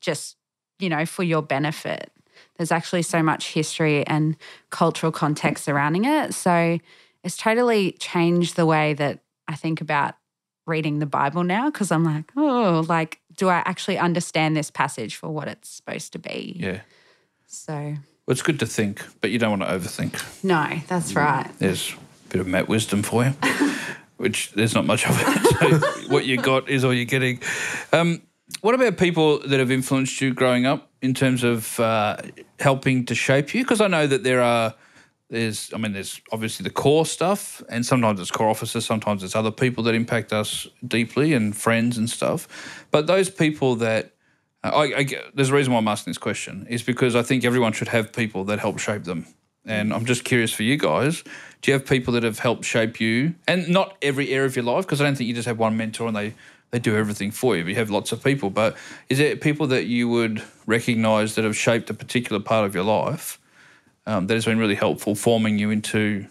just 0.00 0.36
you 0.80 0.88
know, 0.88 1.06
for 1.06 1.22
your 1.22 1.42
benefit. 1.42 2.10
There's 2.56 2.72
actually 2.72 3.02
so 3.02 3.22
much 3.22 3.52
history 3.52 4.06
and 4.06 4.36
cultural 4.70 5.12
context 5.12 5.64
surrounding 5.64 6.04
it. 6.06 6.34
So 6.34 6.78
it's 7.22 7.36
totally 7.36 7.92
changed 7.92 8.56
the 8.56 8.66
way 8.66 8.94
that 8.94 9.20
I 9.46 9.54
think 9.54 9.80
about 9.80 10.14
reading 10.66 10.98
the 10.98 11.06
Bible 11.06 11.44
now 11.44 11.70
because 11.70 11.92
I'm 11.92 12.04
like, 12.04 12.32
oh, 12.36 12.84
like, 12.88 13.20
do 13.40 13.48
I 13.48 13.62
actually 13.64 13.96
understand 13.96 14.54
this 14.54 14.70
passage 14.70 15.16
for 15.16 15.30
what 15.30 15.48
it's 15.48 15.68
supposed 15.70 16.12
to 16.12 16.18
be? 16.18 16.54
Yeah. 16.60 16.80
So, 17.46 17.72
Well, 17.72 17.96
it's 18.28 18.42
good 18.42 18.58
to 18.60 18.66
think, 18.66 19.02
but 19.22 19.30
you 19.30 19.38
don't 19.38 19.58
want 19.58 19.62
to 19.62 19.68
overthink. 19.78 20.44
no, 20.44 20.78
that's 20.88 21.14
right. 21.14 21.48
There's 21.58 21.94
a 22.26 22.28
bit 22.28 22.40
of 22.42 22.46
Matt 22.46 22.68
wisdom 22.68 23.02
for 23.02 23.24
you, 23.24 23.30
which 24.18 24.52
there's 24.52 24.74
not 24.74 24.84
much 24.84 25.06
of 25.08 25.16
it. 25.18 25.40
So 25.60 26.08
what 26.12 26.24
you 26.26 26.36
got 26.36 26.68
is 26.68 26.84
all 26.84 26.92
you're 26.92 27.04
getting. 27.06 27.40
Um, 27.92 28.20
what 28.60 28.74
about 28.74 28.98
people 28.98 29.38
that 29.40 29.58
have 29.58 29.70
influenced 29.70 30.20
you 30.20 30.34
growing 30.34 30.66
up 30.66 30.90
in 31.00 31.14
terms 31.14 31.42
of 31.42 31.78
uh, 31.80 32.16
helping 32.58 33.06
to 33.06 33.14
shape 33.14 33.54
you? 33.54 33.62
Because 33.64 33.80
I 33.80 33.86
know 33.88 34.06
that 34.06 34.22
there 34.22 34.42
are, 34.42 34.74
there's, 35.30 35.72
I 35.72 35.78
mean, 35.78 35.92
there's 35.92 36.20
obviously 36.32 36.64
the 36.64 36.70
corps 36.70 37.06
stuff, 37.06 37.62
and 37.68 37.86
sometimes 37.86 38.20
it's 38.20 38.30
corps 38.30 38.50
officers, 38.50 38.84
sometimes 38.84 39.22
it's 39.22 39.36
other 39.36 39.52
people 39.52 39.84
that 39.84 39.94
impact 39.94 40.32
us 40.32 40.66
deeply, 40.86 41.32
and 41.32 41.56
friends 41.56 41.96
and 41.96 42.10
stuff. 42.10 42.84
But 42.90 43.06
those 43.06 43.30
people 43.30 43.76
that 43.76 44.12
uh, 44.62 44.68
I, 44.68 44.98
I 44.98 45.06
there's 45.34 45.50
a 45.50 45.54
reason 45.54 45.72
why 45.72 45.78
I'm 45.78 45.88
asking 45.88 46.10
this 46.10 46.18
question 46.18 46.66
is 46.68 46.82
because 46.82 47.14
I 47.16 47.22
think 47.22 47.44
everyone 47.44 47.72
should 47.72 47.88
have 47.88 48.12
people 48.12 48.44
that 48.44 48.58
help 48.58 48.78
shape 48.78 49.04
them. 49.04 49.26
And 49.66 49.92
I'm 49.92 50.06
just 50.06 50.24
curious 50.24 50.52
for 50.52 50.62
you 50.62 50.76
guys, 50.76 51.22
do 51.60 51.70
you 51.70 51.74
have 51.74 51.86
people 51.86 52.14
that 52.14 52.22
have 52.22 52.38
helped 52.38 52.64
shape 52.64 52.98
you? 52.98 53.34
And 53.46 53.68
not 53.68 53.96
every 54.00 54.30
area 54.32 54.46
of 54.46 54.56
your 54.56 54.64
life, 54.64 54.86
because 54.86 55.00
I 55.00 55.04
don't 55.04 55.16
think 55.16 55.28
you 55.28 55.34
just 55.34 55.46
have 55.46 55.58
one 55.58 55.76
mentor 55.76 56.08
and 56.08 56.16
they, 56.16 56.34
they 56.70 56.78
do 56.78 56.96
everything 56.96 57.30
for 57.30 57.56
you. 57.56 57.62
But 57.62 57.68
you 57.68 57.76
have 57.76 57.90
lots 57.90 58.10
of 58.10 58.24
people. 58.24 58.48
But 58.48 58.76
is 59.10 59.18
there 59.18 59.36
people 59.36 59.66
that 59.68 59.84
you 59.84 60.08
would 60.08 60.42
recognise 60.66 61.34
that 61.34 61.44
have 61.44 61.56
shaped 61.56 61.90
a 61.90 61.94
particular 61.94 62.40
part 62.40 62.64
of 62.64 62.74
your 62.74 62.84
life 62.84 63.38
um, 64.06 64.26
that 64.26 64.34
has 64.34 64.44
been 64.44 64.58
really 64.58 64.74
helpful, 64.74 65.14
forming 65.14 65.58
you 65.58 65.70
into 65.70 66.26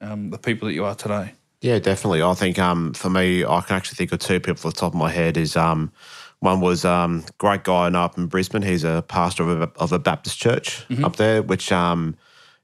um, 0.00 0.30
the 0.30 0.38
people 0.38 0.68
that 0.68 0.74
you 0.74 0.84
are 0.84 0.94
today? 0.94 1.32
Yeah, 1.60 1.78
definitely. 1.78 2.22
I 2.22 2.34
think 2.34 2.58
um, 2.58 2.92
for 2.92 3.08
me, 3.08 3.44
I 3.44 3.60
can 3.62 3.76
actually 3.76 3.96
think 3.96 4.12
of 4.12 4.18
two 4.18 4.38
people 4.38 4.68
off 4.68 4.74
the 4.74 4.80
top 4.80 4.92
of 4.92 4.98
my 4.98 5.10
head. 5.10 5.36
Is 5.38 5.56
um, 5.56 5.92
one 6.40 6.60
was 6.60 6.84
um, 6.84 7.24
great 7.38 7.64
guy 7.64 7.86
up 7.86 8.18
in 8.18 8.26
Brisbane. 8.26 8.60
He's 8.60 8.84
a 8.84 9.02
pastor 9.08 9.48
of 9.48 9.62
a, 9.62 9.72
of 9.76 9.92
a 9.92 9.98
Baptist 9.98 10.38
church 10.38 10.84
up 11.02 11.16
there, 11.16 11.42
which 11.42 11.72
um, 11.72 12.16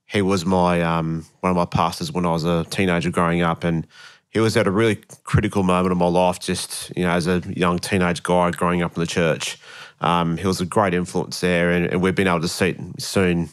he 0.06 0.20
was 0.20 0.44
my 0.44 0.82
um, 0.82 1.24
one 1.40 1.50
of 1.50 1.56
my 1.56 1.64
pastors 1.64 2.12
when 2.12 2.26
I 2.26 2.32
was 2.32 2.44
a 2.44 2.66
teenager 2.68 3.10
growing 3.10 3.40
up, 3.40 3.64
and 3.64 3.86
he 4.28 4.38
was 4.38 4.54
at 4.56 4.66
a 4.66 4.70
really 4.70 4.96
critical 5.24 5.62
moment 5.62 5.92
of 5.92 5.98
my 5.98 6.08
life. 6.08 6.38
Just 6.38 6.92
you 6.94 7.04
know, 7.04 7.12
as 7.12 7.26
a 7.26 7.42
young 7.46 7.78
teenage 7.78 8.22
guy 8.22 8.50
growing 8.50 8.82
up 8.82 8.94
in 8.96 9.00
the 9.00 9.06
church, 9.06 9.58
um, 10.02 10.36
he 10.36 10.46
was 10.46 10.60
a 10.60 10.66
great 10.66 10.92
influence 10.92 11.40
there, 11.40 11.70
and, 11.70 11.86
and 11.86 12.02
we've 12.02 12.14
been 12.14 12.28
able 12.28 12.42
to 12.42 12.48
see 12.48 12.76
soon 12.98 13.48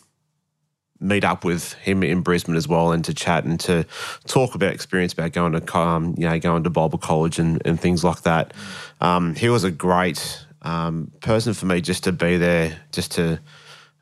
meet 0.99 1.23
up 1.23 1.43
with 1.43 1.73
him 1.73 2.03
in 2.03 2.21
Brisbane 2.21 2.55
as 2.55 2.67
well 2.67 2.91
and 2.91 3.03
to 3.05 3.13
chat 3.13 3.43
and 3.43 3.59
to 3.61 3.85
talk 4.25 4.55
about 4.55 4.73
experience 4.73 5.13
about 5.13 5.31
going 5.31 5.53
to 5.53 5.77
um, 5.77 6.15
you 6.17 6.27
know 6.27 6.39
going 6.39 6.63
to 6.63 6.69
Bible 6.69 6.97
college 6.97 7.39
and, 7.39 7.61
and 7.65 7.79
things 7.79 8.03
like 8.03 8.21
that. 8.21 8.53
Um, 9.01 9.35
he 9.35 9.49
was 9.49 9.63
a 9.63 9.71
great 9.71 10.45
um, 10.61 11.11
person 11.21 11.53
for 11.53 11.65
me 11.65 11.81
just 11.81 12.03
to 12.05 12.11
be 12.11 12.37
there, 12.37 12.77
just 12.91 13.13
to 13.13 13.39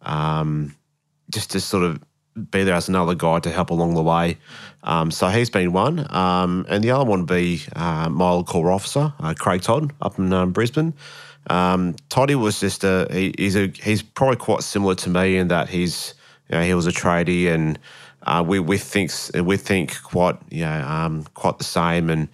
um, 0.01 0.75
just 1.29 1.51
to 1.51 1.59
sort 1.59 1.83
of 1.83 2.01
be 2.51 2.63
there 2.63 2.75
as 2.75 2.89
another 2.89 3.15
guy 3.15 3.39
to 3.39 3.49
help 3.49 3.69
along 3.69 3.93
the 3.93 4.03
way. 4.03 4.37
Um, 4.83 5.09
so 5.09 5.29
he's 5.29 5.49
been 5.49 5.73
one, 5.73 6.05
um, 6.13 6.65
and 6.69 6.83
the 6.83 6.91
other 6.91 7.05
one 7.05 7.21
would 7.21 7.29
be 7.29 7.63
uh, 7.75 8.09
my 8.09 8.29
old 8.29 8.47
corps 8.47 8.71
officer, 8.71 9.13
uh, 9.19 9.33
Craig 9.37 9.61
Todd, 9.61 9.93
up 10.01 10.19
in 10.19 10.51
Brisbane. 10.51 10.93
Um, 11.49 11.95
Toddy 12.09 12.35
was 12.35 12.59
just 12.59 12.83
a 12.83 13.07
he, 13.11 13.33
he's 13.37 13.55
a 13.55 13.67
he's 13.67 14.01
probably 14.01 14.37
quite 14.37 14.63
similar 14.63 14.95
to 14.95 15.09
me 15.09 15.37
in 15.37 15.47
that 15.49 15.69
he's 15.69 16.15
you 16.49 16.57
know, 16.57 16.63
he 16.63 16.73
was 16.73 16.87
a 16.87 16.91
tradie 16.91 17.47
and 17.53 17.79
uh, 18.23 18.43
we 18.45 18.59
we 18.59 18.77
think 18.77 19.11
we 19.43 19.55
think 19.57 20.01
quite 20.01 20.35
you 20.49 20.61
know 20.61 20.81
um, 20.87 21.23
quite 21.35 21.57
the 21.57 21.63
same 21.63 22.09
and 22.09 22.27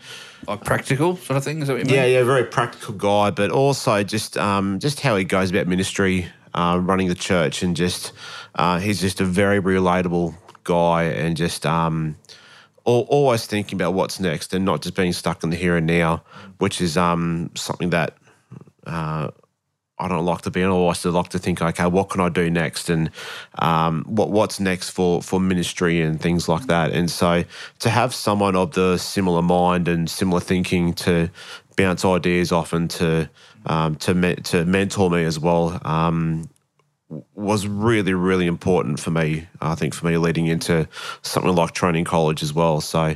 Like 0.48 0.64
practical 0.64 1.18
sort 1.18 1.38
of 1.38 1.44
thing? 1.44 1.62
Is 1.62 1.68
that 1.68 1.74
what 1.74 1.80
you 1.80 1.86
mean? 1.86 1.96
yeah 1.96 2.06
yeah 2.06 2.24
very 2.24 2.46
practical 2.46 2.94
guy 2.94 3.30
but 3.32 3.52
also 3.52 4.02
just 4.04 4.38
um, 4.38 4.80
just 4.80 5.02
how 5.02 5.16
he 5.18 5.24
goes 5.26 5.50
about 5.50 5.68
ministry 5.68 6.28
uh, 6.54 6.80
running 6.82 7.08
the 7.10 7.16
church 7.16 7.62
and 7.64 7.76
just 7.76 8.14
uh, 8.56 8.80
he's 8.80 9.02
just 9.02 9.20
a 9.22 9.26
very 9.26 9.62
relatable 9.62 10.36
guy 10.64 11.04
and 11.04 11.36
just 11.36 11.66
um, 11.66 12.16
al- 12.88 13.08
always 13.10 13.46
thinking 13.46 13.76
about 13.78 13.94
what's 13.94 14.20
next 14.20 14.54
and 14.54 14.64
not 14.64 14.82
just 14.82 14.96
being 14.96 15.14
stuck 15.14 15.44
in 15.44 15.50
the 15.50 15.58
here 15.58 15.76
and 15.76 15.88
now 15.88 16.24
which 16.60 16.80
is 16.80 16.96
um, 16.98 17.50
something 17.56 17.90
that 17.90 18.16
uh, 18.88 19.30
I 20.02 20.08
don't 20.08 20.26
like 20.26 20.42
to 20.42 20.52
be 20.52 20.62
in. 20.62 20.68
I 20.68 20.72
always 20.72 21.06
like 21.06 21.30
to 21.30 21.40
think, 21.40 21.62
okay, 21.62 21.86
what 21.86 22.10
can 22.10 22.22
I 22.22 22.30
do 22.30 22.50
next, 22.50 22.90
and 22.90 23.12
um, 23.60 24.04
what 24.08 24.32
what's 24.32 24.60
next 24.60 24.90
for 24.90 25.22
for 25.22 25.40
ministry 25.40 26.02
and 26.02 26.20
things 26.20 26.50
like 26.50 26.66
that. 26.68 26.92
And 26.92 27.10
so 27.10 27.44
to 27.80 27.90
have 27.90 28.14
someone 28.14 28.56
of 28.56 28.72
the 28.72 28.98
similar 28.98 29.44
mind 29.44 29.88
and 29.88 30.10
similar 30.10 30.42
thinking 30.42 30.94
to 31.06 31.30
bounce 31.78 32.04
ideas 32.04 32.52
off 32.52 32.74
and 32.74 32.90
to 32.92 33.30
um, 33.68 33.96
to 33.98 34.16
me, 34.16 34.36
to 34.36 34.66
mentor 34.66 35.12
me 35.12 35.24
as 35.24 35.38
well 35.38 35.80
um, 35.86 36.50
was 37.36 37.68
really 37.68 38.16
really 38.16 38.48
important 38.48 39.00
for 39.00 39.12
me. 39.12 39.48
I 39.62 39.76
think 39.76 39.94
for 39.94 40.08
me 40.08 40.18
leading 40.18 40.48
into 40.48 40.88
something 41.22 41.54
like 41.54 41.74
training 41.74 42.06
college 42.06 42.42
as 42.42 42.54
well. 42.54 42.82
So 42.82 43.16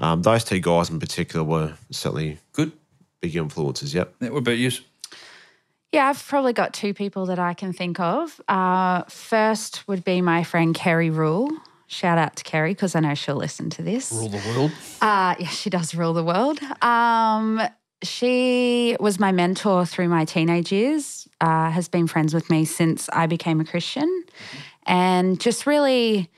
um, 0.00 0.20
those 0.20 0.44
two 0.44 0.60
guys 0.60 0.90
in 0.90 1.00
particular 1.00 1.44
were 1.44 1.74
certainly 1.90 2.38
Good. 2.52 2.72
big 3.22 3.36
influences. 3.36 3.94
Yep. 3.94 4.14
Yeah, 4.20 4.28
what 4.30 4.38
about 4.38 4.58
you? 4.58 4.70
Yeah, 5.92 6.08
I've 6.08 6.26
probably 6.26 6.52
got 6.52 6.74
two 6.74 6.92
people 6.92 7.26
that 7.26 7.38
I 7.38 7.54
can 7.54 7.72
think 7.72 8.00
of. 8.00 8.40
Uh, 8.48 9.04
first 9.04 9.86
would 9.88 10.04
be 10.04 10.20
my 10.20 10.42
friend 10.44 10.74
Kerry 10.74 11.10
Rule. 11.10 11.48
Shout 11.86 12.18
out 12.18 12.36
to 12.36 12.44
Kerry 12.44 12.72
because 12.72 12.94
I 12.96 13.00
know 13.00 13.14
she'll 13.14 13.36
listen 13.36 13.70
to 13.70 13.82
this. 13.82 14.10
Rule 14.12 14.28
the 14.28 14.42
world. 14.48 14.72
Uh, 15.00 15.36
yeah, 15.38 15.48
she 15.48 15.70
does 15.70 15.94
rule 15.94 16.12
the 16.12 16.24
world. 16.24 16.58
Um, 16.82 17.62
she 18.02 18.96
was 18.98 19.18
my 19.20 19.32
mentor 19.32 19.86
through 19.86 20.08
my 20.08 20.24
teenage 20.24 20.72
years, 20.72 21.28
uh, 21.40 21.70
has 21.70 21.88
been 21.88 22.06
friends 22.06 22.34
with 22.34 22.50
me 22.50 22.64
since 22.64 23.08
I 23.12 23.26
became 23.26 23.60
a 23.60 23.64
Christian. 23.64 24.24
and 24.86 25.40
just 25.40 25.66
really 25.66 26.30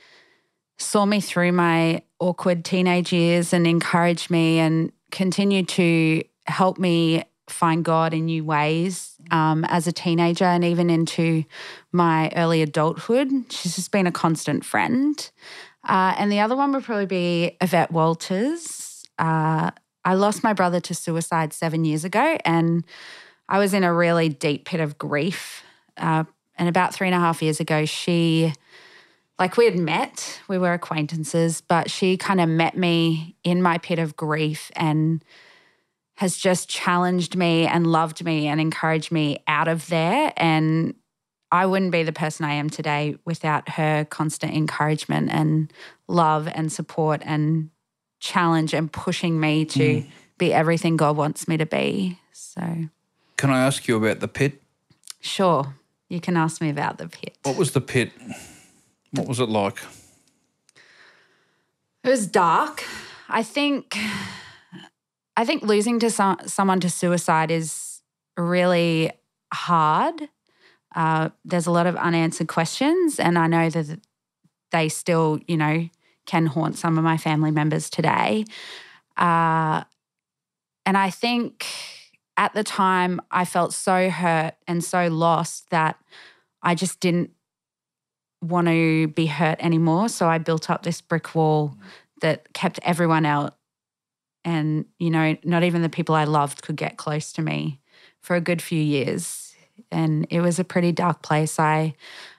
saw 0.77 1.05
me 1.05 1.19
through 1.19 1.51
my 1.51 2.01
awkward 2.19 2.63
teenage 2.63 3.11
years 3.11 3.53
and 3.53 3.67
encouraged 3.67 4.29
me 4.29 4.59
and 4.59 4.91
continued 5.11 5.67
to 5.69 6.23
help 6.47 6.77
me 6.77 7.23
find 7.51 7.83
God 7.83 8.13
in 8.13 8.25
new 8.25 8.43
ways 8.43 9.15
um, 9.31 9.65
as 9.65 9.87
a 9.87 9.91
teenager 9.91 10.45
and 10.45 10.63
even 10.63 10.89
into 10.89 11.43
my 11.91 12.31
early 12.35 12.61
adulthood. 12.61 13.29
She's 13.49 13.75
just 13.75 13.91
been 13.91 14.07
a 14.07 14.11
constant 14.11 14.65
friend. 14.65 15.29
Uh, 15.87 16.15
and 16.17 16.31
the 16.31 16.39
other 16.39 16.55
one 16.55 16.71
would 16.73 16.83
probably 16.83 17.05
be 17.05 17.57
Yvette 17.61 17.91
Walters. 17.91 19.03
Uh, 19.17 19.71
I 20.05 20.13
lost 20.13 20.43
my 20.43 20.53
brother 20.53 20.79
to 20.81 20.95
suicide 20.95 21.53
seven 21.53 21.85
years 21.85 22.05
ago, 22.05 22.37
and 22.45 22.83
I 23.47 23.59
was 23.59 23.73
in 23.73 23.83
a 23.83 23.93
really 23.93 24.29
deep 24.29 24.65
pit 24.65 24.79
of 24.79 24.97
grief. 24.97 25.63
Uh, 25.97 26.23
and 26.57 26.69
about 26.69 26.93
three 26.93 27.07
and 27.07 27.15
a 27.15 27.19
half 27.19 27.41
years 27.41 27.59
ago, 27.59 27.85
she, 27.85 28.53
like 29.37 29.57
we 29.57 29.65
had 29.65 29.77
met, 29.77 30.39
we 30.47 30.57
were 30.57 30.73
acquaintances, 30.73 31.61
but 31.61 31.89
she 31.89 32.17
kind 32.17 32.41
of 32.41 32.49
met 32.49 32.77
me 32.77 33.35
in 33.43 33.61
my 33.61 33.77
pit 33.77 33.99
of 33.99 34.15
grief 34.15 34.71
and 34.75 35.23
has 36.19 36.35
just 36.35 36.67
challenged 36.67 37.37
me 37.37 37.65
and 37.65 37.87
loved 37.87 38.25
me 38.25 38.47
and 38.47 38.59
encouraged 38.59 39.09
me 39.09 39.41
out 39.47 39.69
of 39.69 39.87
there. 39.87 40.33
And 40.35 40.93
I 41.49 41.65
wouldn't 41.65 41.93
be 41.93 42.03
the 42.03 42.11
person 42.11 42.43
I 42.43 42.55
am 42.55 42.69
today 42.69 43.15
without 43.23 43.69
her 43.69 44.03
constant 44.03 44.53
encouragement 44.53 45.29
and 45.31 45.71
love 46.09 46.49
and 46.49 46.73
support 46.73 47.21
and 47.23 47.69
challenge 48.19 48.73
and 48.73 48.91
pushing 48.91 49.39
me 49.39 49.63
to 49.63 49.79
mm. 49.79 50.09
be 50.37 50.51
everything 50.51 50.97
God 50.97 51.15
wants 51.15 51.47
me 51.47 51.55
to 51.55 51.65
be. 51.65 52.19
So, 52.33 52.89
can 53.37 53.49
I 53.49 53.63
ask 53.65 53.87
you 53.87 53.95
about 53.95 54.19
the 54.19 54.27
pit? 54.27 54.61
Sure. 55.21 55.73
You 56.09 56.19
can 56.19 56.35
ask 56.35 56.59
me 56.59 56.69
about 56.69 56.97
the 56.97 57.07
pit. 57.07 57.37
What 57.43 57.55
was 57.55 57.71
the 57.71 57.79
pit? 57.79 58.11
What 59.11 59.25
was 59.25 59.39
it 59.39 59.47
like? 59.47 59.77
It 62.03 62.09
was 62.09 62.27
dark. 62.27 62.83
I 63.29 63.41
think 63.41 63.97
I 65.39 65.45
think 65.45 65.63
losing 65.63 65.99
to 65.99 66.09
some, 66.09 66.37
someone 66.47 66.81
to 66.81 66.89
suicide 66.89 67.49
is 67.49 68.01
really 68.35 69.09
hard. 69.53 70.27
Uh, 70.93 71.29
there's 71.45 71.65
a 71.65 71.71
lot 71.71 71.87
of 71.87 71.95
unanswered 71.95 72.49
questions, 72.49 73.21
and 73.21 73.39
I 73.39 73.47
know 73.47 73.69
that 73.69 74.01
they 74.73 74.89
still, 74.89 75.39
you 75.47 75.55
know, 75.55 75.87
can 76.25 76.45
haunt 76.45 76.77
some 76.77 76.97
of 76.97 77.05
my 77.05 77.15
family 77.15 77.51
members 77.51 77.89
today. 77.89 78.43
Uh, 79.15 79.85
and 80.85 80.97
I 80.97 81.09
think 81.09 81.65
at 82.35 82.53
the 82.53 82.65
time 82.65 83.21
I 83.31 83.45
felt 83.45 83.73
so 83.73 84.09
hurt 84.09 84.55
and 84.67 84.83
so 84.83 85.07
lost 85.07 85.69
that 85.69 85.97
I 86.61 86.75
just 86.75 86.99
didn't 86.99 87.31
want 88.41 88.67
to 88.67 89.07
be 89.07 89.27
hurt 89.27 89.61
anymore. 89.61 90.09
So 90.09 90.27
I 90.27 90.37
built 90.37 90.69
up 90.69 90.83
this 90.83 90.99
brick 90.99 91.33
wall 91.33 91.77
that 92.19 92.51
kept 92.51 92.81
everyone 92.83 93.25
out 93.25 93.55
and 94.45 94.85
you 94.97 95.09
know 95.09 95.35
not 95.43 95.63
even 95.63 95.81
the 95.81 95.89
people 95.89 96.15
i 96.15 96.23
loved 96.23 96.61
could 96.61 96.75
get 96.75 96.97
close 96.97 97.31
to 97.33 97.41
me 97.41 97.79
for 98.21 98.35
a 98.35 98.41
good 98.41 98.61
few 98.61 98.81
years. 98.81 99.55
And 99.91 100.27
it 100.29 100.41
was 100.41 100.59
a 100.59 100.63
pretty 100.63 100.91
dark 100.91 101.21
place. 101.21 101.59
I 101.59 101.95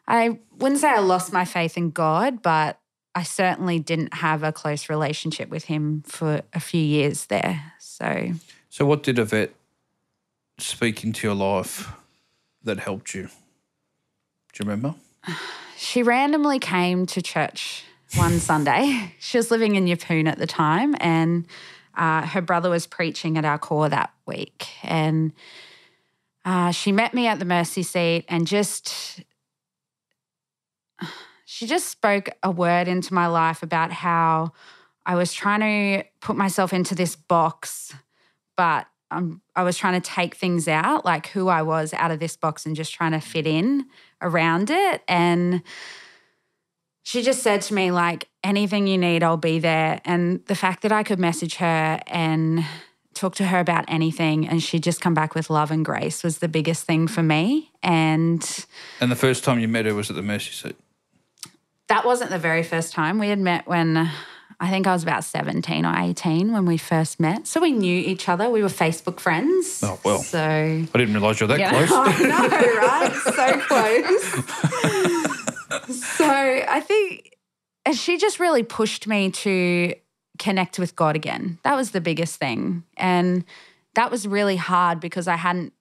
i 0.06 0.38
wouldn't 0.58 0.80
say 0.80 0.88
i 0.88 0.98
lost 0.98 1.32
my 1.32 1.44
faith 1.44 1.76
in 1.76 1.90
god 1.90 2.42
but 2.42 2.78
i 3.14 3.22
certainly 3.22 3.78
didn't 3.78 4.14
have 4.14 4.42
a 4.42 4.52
close 4.52 4.88
relationship 4.88 5.48
with 5.48 5.64
him 5.64 6.02
for 6.06 6.42
a 6.52 6.60
few 6.60 6.82
years 6.82 7.26
there. 7.26 7.72
So 7.78 8.32
so 8.68 8.86
what 8.86 9.02
did 9.02 9.18
yvette 9.18 9.54
speak 10.58 11.02
into 11.04 11.26
your 11.26 11.36
life 11.36 11.90
that 12.62 12.78
helped 12.78 13.14
you? 13.14 13.28
Do 14.52 14.64
you 14.64 14.70
remember? 14.70 14.94
She 15.82 16.02
randomly 16.02 16.58
came 16.58 17.06
to 17.06 17.22
church 17.22 17.84
one 18.14 18.38
sunday. 18.50 19.14
She 19.18 19.38
was 19.38 19.50
living 19.50 19.76
in 19.76 19.86
yeppoon 19.86 20.28
at 20.28 20.36
the 20.36 20.46
time 20.46 20.94
and 21.00 21.46
uh, 21.96 22.26
her 22.26 22.40
brother 22.40 22.70
was 22.70 22.86
preaching 22.86 23.36
at 23.36 23.44
our 23.44 23.58
corps 23.58 23.88
that 23.88 24.12
week. 24.26 24.68
And 24.82 25.32
uh, 26.44 26.70
she 26.70 26.92
met 26.92 27.14
me 27.14 27.26
at 27.26 27.38
the 27.38 27.44
mercy 27.44 27.82
seat 27.82 28.24
and 28.28 28.46
just, 28.46 29.20
she 31.44 31.66
just 31.66 31.88
spoke 31.88 32.30
a 32.42 32.50
word 32.50 32.88
into 32.88 33.14
my 33.14 33.26
life 33.26 33.62
about 33.62 33.92
how 33.92 34.52
I 35.04 35.14
was 35.14 35.32
trying 35.32 35.60
to 35.60 36.08
put 36.20 36.36
myself 36.36 36.72
into 36.72 36.94
this 36.94 37.16
box, 37.16 37.94
but 38.56 38.86
um, 39.10 39.42
I 39.56 39.62
was 39.62 39.76
trying 39.76 40.00
to 40.00 40.08
take 40.10 40.36
things 40.36 40.68
out, 40.68 41.04
like 41.04 41.28
who 41.28 41.48
I 41.48 41.62
was 41.62 41.92
out 41.94 42.10
of 42.10 42.20
this 42.20 42.36
box 42.36 42.64
and 42.64 42.76
just 42.76 42.94
trying 42.94 43.12
to 43.12 43.20
fit 43.20 43.46
in 43.46 43.86
around 44.22 44.70
it. 44.70 45.02
And 45.08 45.62
she 47.02 47.22
just 47.22 47.42
said 47.42 47.62
to 47.62 47.74
me, 47.74 47.90
like, 47.90 48.28
anything 48.44 48.86
you 48.86 48.98
need, 48.98 49.22
I'll 49.22 49.36
be 49.36 49.58
there. 49.58 50.00
And 50.04 50.44
the 50.46 50.54
fact 50.54 50.82
that 50.82 50.92
I 50.92 51.02
could 51.02 51.18
message 51.18 51.56
her 51.56 52.00
and 52.06 52.64
talk 53.14 53.34
to 53.36 53.44
her 53.44 53.58
about 53.58 53.84
anything 53.88 54.48
and 54.48 54.62
she'd 54.62 54.82
just 54.82 55.00
come 55.00 55.14
back 55.14 55.34
with 55.34 55.50
love 55.50 55.70
and 55.70 55.84
grace 55.84 56.22
was 56.22 56.38
the 56.38 56.48
biggest 56.48 56.84
thing 56.84 57.06
for 57.06 57.22
me. 57.22 57.70
And 57.82 58.66
And 59.00 59.10
the 59.10 59.16
first 59.16 59.44
time 59.44 59.58
you 59.58 59.68
met 59.68 59.84
her 59.86 59.94
was 59.94 60.10
at 60.10 60.16
the 60.16 60.22
Mercy 60.22 60.52
Seat? 60.52 60.76
That 61.88 62.04
wasn't 62.04 62.30
the 62.30 62.38
very 62.38 62.62
first 62.62 62.92
time. 62.92 63.18
We 63.18 63.28
had 63.28 63.40
met 63.40 63.66
when 63.66 64.10
I 64.60 64.70
think 64.70 64.86
I 64.86 64.92
was 64.92 65.02
about 65.02 65.24
17 65.24 65.84
or 65.84 65.94
18 65.96 66.52
when 66.52 66.66
we 66.66 66.76
first 66.76 67.18
met. 67.18 67.46
So 67.46 67.60
we 67.60 67.72
knew 67.72 67.98
each 67.98 68.28
other. 68.28 68.48
We 68.50 68.62
were 68.62 68.68
Facebook 68.68 69.18
friends. 69.18 69.80
Oh, 69.82 69.98
well. 70.04 70.18
So 70.18 70.38
I 70.38 70.86
didn't 70.92 71.14
realise 71.14 71.40
you 71.40 71.48
were 71.48 71.56
that 71.56 71.60
yeah, 71.60 71.70
close. 71.70 71.90
I 71.92 72.18
know, 72.28 72.48
right? 72.78 73.12
So 73.24 73.60
close. 75.88 75.96
so 76.16 76.26
I 76.26 76.80
think 76.80 77.29
she 77.92 78.18
just 78.18 78.40
really 78.40 78.62
pushed 78.62 79.06
me 79.06 79.30
to 79.30 79.94
connect 80.38 80.78
with 80.78 80.96
God 80.96 81.16
again. 81.16 81.58
That 81.64 81.76
was 81.76 81.90
the 81.90 82.00
biggest 82.00 82.36
thing. 82.36 82.84
And 82.96 83.44
that 83.94 84.10
was 84.10 84.26
really 84.26 84.56
hard 84.56 85.00
because 85.00 85.28
I 85.28 85.36
hadn't 85.36 85.72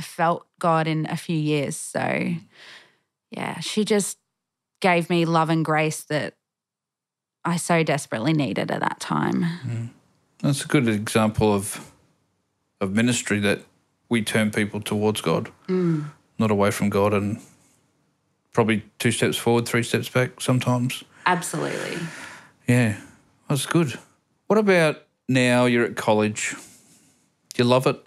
felt 0.00 0.46
God 0.58 0.86
in 0.86 1.06
a 1.06 1.16
few 1.16 1.36
years. 1.36 1.76
So, 1.76 2.34
yeah, 3.30 3.60
she 3.60 3.84
just 3.84 4.18
gave 4.80 5.10
me 5.10 5.24
love 5.24 5.50
and 5.50 5.64
grace 5.64 6.04
that 6.04 6.34
I 7.44 7.56
so 7.56 7.82
desperately 7.82 8.32
needed 8.32 8.70
at 8.70 8.80
that 8.80 9.00
time. 9.00 9.42
Mm. 9.66 9.90
That's 10.42 10.64
a 10.64 10.68
good 10.68 10.88
example 10.88 11.52
of 11.52 11.92
of 12.80 12.94
ministry 12.94 13.40
that 13.40 13.60
we 14.08 14.22
turn 14.22 14.52
people 14.52 14.80
towards 14.80 15.20
God, 15.20 15.50
mm. 15.66 16.04
not 16.38 16.50
away 16.50 16.70
from 16.70 16.90
God 16.90 17.12
and 17.12 17.40
probably 18.52 18.84
two 18.98 19.10
steps 19.10 19.36
forward, 19.36 19.66
three 19.66 19.82
steps 19.82 20.08
back 20.08 20.40
sometimes. 20.40 21.02
Absolutely. 21.28 21.98
Yeah, 22.66 22.96
that's 23.50 23.66
good. 23.66 23.98
What 24.46 24.58
about 24.58 24.96
now 25.28 25.66
you're 25.66 25.84
at 25.84 25.94
college? 25.94 26.56
Do 27.52 27.62
you 27.62 27.68
love 27.68 27.86
it? 27.86 28.02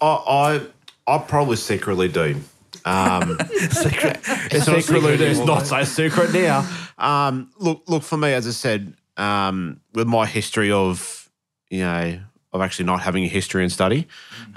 I 0.00 0.06
I, 0.06 0.60
I 1.08 1.18
probably 1.18 1.56
secretly 1.56 2.06
do. 2.06 2.40
Um, 2.84 3.38
secret, 3.70 4.20
it's 4.52 4.66
secretly 4.66 5.16
do. 5.16 5.24
It's 5.24 5.40
not 5.40 5.66
so 5.66 5.82
secret 5.82 6.32
now. 6.32 6.64
Um, 6.96 7.50
look, 7.58 7.82
look 7.88 8.04
for 8.04 8.16
me, 8.16 8.32
as 8.32 8.46
I 8.46 8.52
said, 8.52 8.94
um, 9.16 9.80
with 9.94 10.06
my 10.06 10.26
history 10.26 10.70
of 10.70 11.28
you 11.70 11.80
know 11.80 12.20
of 12.52 12.60
actually 12.60 12.84
not 12.84 13.00
having 13.00 13.24
a 13.24 13.28
history 13.28 13.64
and 13.64 13.72
study. 13.72 14.06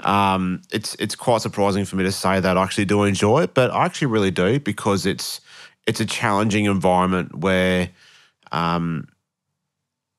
Um, 0.00 0.62
it's 0.70 0.94
it's 1.00 1.16
quite 1.16 1.42
surprising 1.42 1.84
for 1.84 1.96
me 1.96 2.04
to 2.04 2.12
say 2.12 2.38
that 2.38 2.56
I 2.56 2.62
actually 2.62 2.84
do 2.84 3.02
enjoy 3.02 3.42
it, 3.42 3.54
but 3.54 3.72
I 3.72 3.84
actually 3.84 4.06
really 4.06 4.30
do 4.30 4.60
because 4.60 5.04
it's 5.04 5.40
it's 5.88 6.00
a 6.00 6.06
challenging 6.06 6.66
environment 6.66 7.34
where 7.34 7.88
um, 8.52 9.08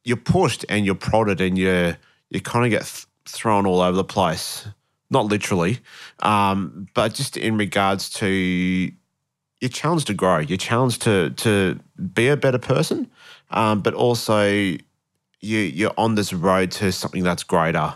you're 0.04 0.18
pushed 0.18 0.66
and 0.68 0.84
you're 0.84 0.96
prodded 0.96 1.40
and 1.40 1.58
you 1.58 1.96
you 2.32 2.42
kind 2.42 2.66
of 2.66 2.72
get 2.72 2.82
th- 2.82 3.06
thrown 3.26 3.66
all 3.68 3.80
over 3.80 3.96
the 3.96 4.04
place. 4.04 4.68
Not 5.12 5.26
literally, 5.26 5.80
um, 6.20 6.88
but 6.94 7.14
just 7.14 7.38
in 7.38 7.58
regards 7.58 8.10
to 8.12 8.92
you're 9.62 9.70
challenged 9.70 10.08
to 10.08 10.14
grow. 10.14 10.40
You're 10.40 10.58
challenged 10.58 11.04
to 11.04 11.30
to 11.32 11.80
be 12.14 12.28
a 12.30 12.38
better 12.38 12.60
person, 12.60 13.10
um, 13.52 13.82
but 13.82 13.94
also 13.94 14.48
you 14.50 14.80
you're 15.42 15.94
on 15.98 16.16
this 16.16 16.34
road 16.34 16.72
to 16.72 16.92
something 16.92 17.24
that's 17.24 17.44
greater 17.44 17.96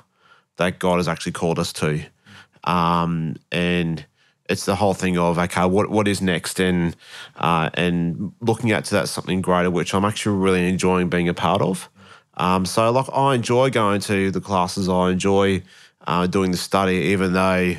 that 0.57 0.77
God 0.77 0.97
has 0.97 1.07
actually 1.07 1.31
called 1.31 1.57
us 1.57 1.73
to. 1.73 2.03
Um, 2.65 3.38
and 3.51 4.05
it's 4.53 4.65
the 4.65 4.75
whole 4.75 4.93
thing 4.93 5.17
of 5.17 5.37
okay, 5.37 5.65
what 5.65 5.89
what 5.89 6.07
is 6.07 6.21
next, 6.21 6.59
and 6.59 6.95
uh, 7.35 7.69
and 7.73 8.31
looking 8.39 8.71
at 8.71 8.85
to 8.85 8.95
that 8.95 9.09
something 9.09 9.41
greater, 9.41 9.69
which 9.69 9.93
I'm 9.93 10.05
actually 10.05 10.37
really 10.37 10.69
enjoying 10.69 11.09
being 11.09 11.27
a 11.27 11.33
part 11.33 11.61
of. 11.61 11.89
Um, 12.35 12.65
so 12.65 12.89
like 12.91 13.07
I 13.13 13.35
enjoy 13.35 13.69
going 13.69 13.99
to 14.01 14.31
the 14.31 14.39
classes, 14.39 14.87
I 14.87 15.11
enjoy 15.11 15.63
uh, 16.07 16.27
doing 16.27 16.51
the 16.51 16.57
study, 16.57 16.95
even 17.13 17.33
though 17.33 17.75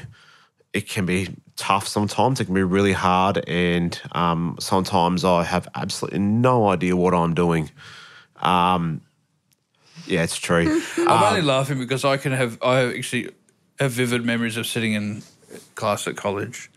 it 0.73 0.89
can 0.89 1.07
be 1.07 1.35
tough 1.57 1.89
sometimes. 1.89 2.41
It 2.41 2.47
can 2.47 2.55
be 2.55 2.63
really 2.63 2.93
hard, 2.93 3.49
and 3.49 3.99
um, 4.13 4.57
sometimes 4.61 5.25
I 5.25 5.45
have 5.45 5.69
absolutely 5.75 6.21
no 6.21 6.69
idea 6.69 6.97
what 6.97 7.15
I'm 7.15 7.35
doing. 7.35 7.71
Um, 8.37 9.01
yeah, 10.07 10.25
it's 10.25 10.37
true. 10.37 10.83
I'm 10.99 11.09
um, 11.09 11.23
only 11.23 11.43
laughing 11.43 11.79
because 11.79 12.05
I 12.05 12.17
can 12.17 12.33
have 12.33 12.59
I 12.63 12.95
actually 12.97 13.31
have 13.79 13.93
vivid 13.93 14.25
memories 14.25 14.57
of 14.57 14.67
sitting 14.67 14.93
in 14.93 15.23
class 15.75 16.07
at 16.07 16.17
college, 16.17 16.71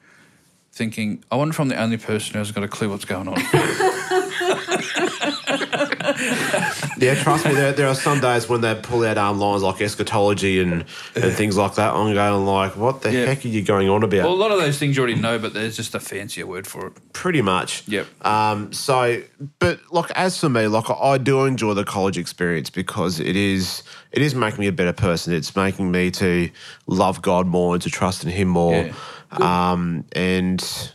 thinking, 0.72 1.24
I 1.32 1.36
wonder 1.36 1.52
if 1.52 1.60
I'm 1.60 1.70
the 1.70 1.82
only 1.82 1.98
person 1.98 2.34
who 2.34 2.40
hasn't 2.40 2.56
got 2.56 2.64
a 2.64 2.68
clue 2.68 2.90
what's 2.90 3.06
going 3.06 3.28
on. 3.28 3.36
Yeah, 7.00 7.16
trust 7.16 7.46
me. 7.46 7.54
There, 7.54 7.72
there 7.74 7.88
are 7.88 7.96
some 7.96 8.20
days 8.20 8.50
when 8.50 8.62
they 8.62 8.76
pull 8.76 9.04
out 9.06 9.18
um, 9.18 9.40
lines 9.40 9.64
like 9.64 9.82
eschatology 9.82 10.60
and, 10.60 10.86
and 11.16 11.34
things 11.34 11.56
like 11.58 11.76
that. 11.76 11.94
I'm 11.94 12.14
going 12.14 12.46
like, 12.46 12.76
what 12.76 13.02
the 13.02 13.12
Yeah. 13.12 13.26
heck 13.26 13.46
are 13.46 13.48
you 13.48 13.62
going 13.64 13.88
on 13.90 14.04
about? 14.04 14.24
well, 14.26 14.34
a 14.34 14.36
lot 14.36 14.52
of 14.52 14.60
those 14.60 14.78
things 14.78 14.96
you 14.98 15.04
already 15.04 15.20
know, 15.20 15.38
but 15.40 15.54
there's 15.54 15.76
just 15.76 15.94
a 15.96 16.00
fancier 16.00 16.46
word 16.48 16.66
for 16.68 16.88
it. 16.88 17.14
Pretty 17.14 17.42
much. 17.42 17.88
Yep. 17.88 18.08
Um, 18.26 18.74
so, 18.74 19.22
but 19.60 19.80
like 19.92 20.12
as 20.12 20.40
for 20.40 20.50
me, 20.50 20.68
like 20.68 20.90
I 20.90 21.18
do 21.18 21.46
enjoy 21.46 21.74
the 21.74 21.84
college 21.86 22.18
experience 22.18 22.70
because 22.70 23.20
it 23.20 23.36
is 23.36 23.84
it 24.12 24.22
is 24.22 24.34
making 24.36 24.60
me 24.62 24.68
a 24.68 24.72
better 24.72 24.94
person. 24.94 25.34
It's 25.34 25.56
making 25.56 25.92
me 25.92 26.12
to 26.12 26.50
love 26.88 27.22
God 27.22 27.48
more 27.48 27.74
and 27.76 27.82
to 27.84 27.90
trust 27.90 28.24
in 28.24 28.30
Him 28.30 28.48
more. 28.48 28.90
Um, 29.32 30.06
and 30.14 30.92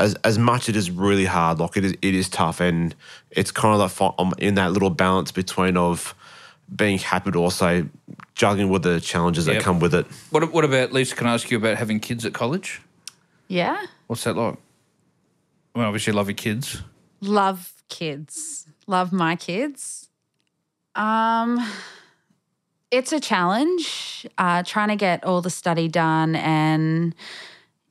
as 0.00 0.14
as 0.24 0.38
much 0.38 0.68
it 0.68 0.74
is 0.76 0.90
really 0.90 1.26
hard, 1.26 1.60
like 1.60 1.76
it 1.76 1.84
is 1.84 1.92
it 2.02 2.14
is 2.14 2.28
tough, 2.28 2.60
and 2.60 2.94
it's 3.30 3.50
kind 3.52 3.80
of 3.80 4.00
like 4.00 4.14
I'm 4.18 4.32
in 4.38 4.54
that 4.56 4.72
little 4.72 4.90
balance 4.90 5.30
between 5.30 5.76
of 5.76 6.14
being 6.74 6.98
happy, 6.98 7.30
but 7.30 7.38
also 7.38 7.88
juggling 8.34 8.70
with 8.70 8.82
the 8.82 9.00
challenges 9.00 9.46
Yep. 9.46 9.56
that 9.56 9.62
come 9.64 9.78
with 9.80 9.94
it. 9.94 10.06
What, 10.30 10.52
what 10.52 10.64
about, 10.64 10.92
Lisa, 10.92 11.16
can 11.16 11.26
I 11.26 11.34
ask 11.34 11.50
you 11.50 11.56
about 11.56 11.76
having 11.76 11.98
kids 11.98 12.24
at 12.24 12.32
college? 12.32 12.80
Yeah. 13.48 13.84
What's 14.06 14.22
that 14.24 14.36
like? 14.36 14.56
Well, 15.74 15.86
obviously, 15.86 16.12
you 16.12 16.16
love 16.16 16.28
your 16.28 16.36
kids. 16.36 16.80
Love 17.20 17.72
kids. 17.88 18.66
Love 18.86 19.12
my 19.12 19.36
kids. 19.36 20.08
Um 20.94 21.64
it's 22.90 23.12
a 23.12 23.20
challenge 23.20 24.26
uh, 24.36 24.64
trying 24.64 24.88
to 24.88 24.96
get 24.96 25.22
all 25.24 25.40
the 25.40 25.50
study 25.50 25.86
done 25.86 26.34
and 26.34 27.14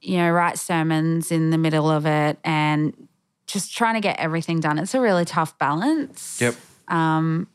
you 0.02 0.18
know 0.18 0.30
write 0.32 0.58
sermons 0.58 1.32
in 1.32 1.50
the 1.50 1.58
middle 1.58 1.90
of 1.90 2.06
it 2.06 2.38
and 2.44 2.94
just 3.48 3.76
trying 3.76 3.96
to 3.96 4.02
get 4.02 4.20
everything 4.20 4.60
done 4.60 4.78
it's 4.80 4.94
a 4.94 5.02
really 5.02 5.26
tough 5.26 5.58
balance 5.60 6.40
Yep. 6.42 6.56
Um, 6.88 7.48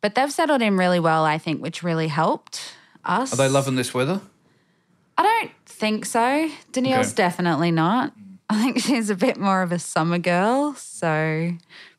but 0.00 0.14
they've 0.14 0.32
settled 0.32 0.62
in 0.62 0.76
really 0.76 1.00
well 1.00 1.24
i 1.24 1.36
think 1.38 1.62
which 1.62 1.82
really 1.82 2.08
helped 2.08 2.74
us 3.04 3.32
Are 3.32 3.36
they 3.36 3.48
loving 3.48 3.76
this 3.76 3.92
weather? 3.94 4.20
I 5.18 5.22
don't 5.22 5.50
think 5.66 6.06
so. 6.06 6.48
Danielle's 6.72 7.08
Okay. 7.08 7.14
definitely 7.16 7.70
not. 7.70 8.12
I 8.48 8.62
think 8.62 8.78
she's 8.80 9.10
a 9.10 9.14
bit 9.14 9.36
more 9.38 9.60
of 9.60 9.70
a 9.70 9.78
summer 9.78 10.18
girl, 10.18 10.74
so 10.74 11.52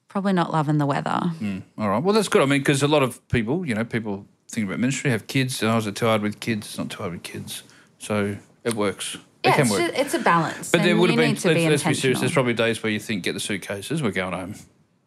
probably 0.07 0.33
not 0.33 0.51
loving 0.51 0.79
the 0.79 0.87
weather. 0.87 1.19
Hmm. 1.37 1.59
All 1.77 1.89
right. 1.89 2.01
Well, 2.03 2.13
that's 2.15 2.27
good. 2.29 2.41
I 2.41 2.45
mean, 2.45 2.61
because 2.61 2.81
a 2.81 2.87
lot 2.87 3.03
of 3.03 3.25
people, 3.29 3.63
you 3.65 3.75
know, 3.75 3.83
people 3.85 4.25
think 4.47 4.65
about 4.67 4.79
ministry, 4.79 5.11
have 5.11 5.27
kids. 5.27 5.61
And 5.61 5.71
I 5.71 5.75
was 5.75 5.85
it 5.85 5.95
too 5.95 6.05
hard 6.07 6.23
with 6.23 6.39
kids. 6.39 6.65
It's 6.67 6.77
not 6.79 6.89
too 6.89 6.97
hard 6.97 7.13
with 7.13 7.21
kids. 7.23 7.61
So 7.99 8.37
it 8.63 8.73
works. 8.73 9.17
It 9.43 9.47
Yeah, 9.49 9.55
can 9.55 9.61
it's, 9.63 9.71
work. 9.71 9.79
just, 9.81 9.93
it's 9.99 10.13
a 10.13 10.19
balance. 10.19 10.71
but 10.71 10.83
there 10.83 10.95
would 10.97 11.09
have 11.09 11.17
been, 11.17 11.31
let's, 11.31 11.43
be 11.43 11.69
let's 11.69 11.83
be 11.83 11.93
serious, 11.93 12.19
there's 12.19 12.31
probably 12.31 12.53
days 12.53 12.81
where 12.83 12.91
you 12.91 12.99
think, 12.99 13.23
get 13.23 13.33
the 13.33 13.39
suitcases, 13.39 14.01
we're 14.03 14.11
going 14.11 14.33
home. 14.33 14.55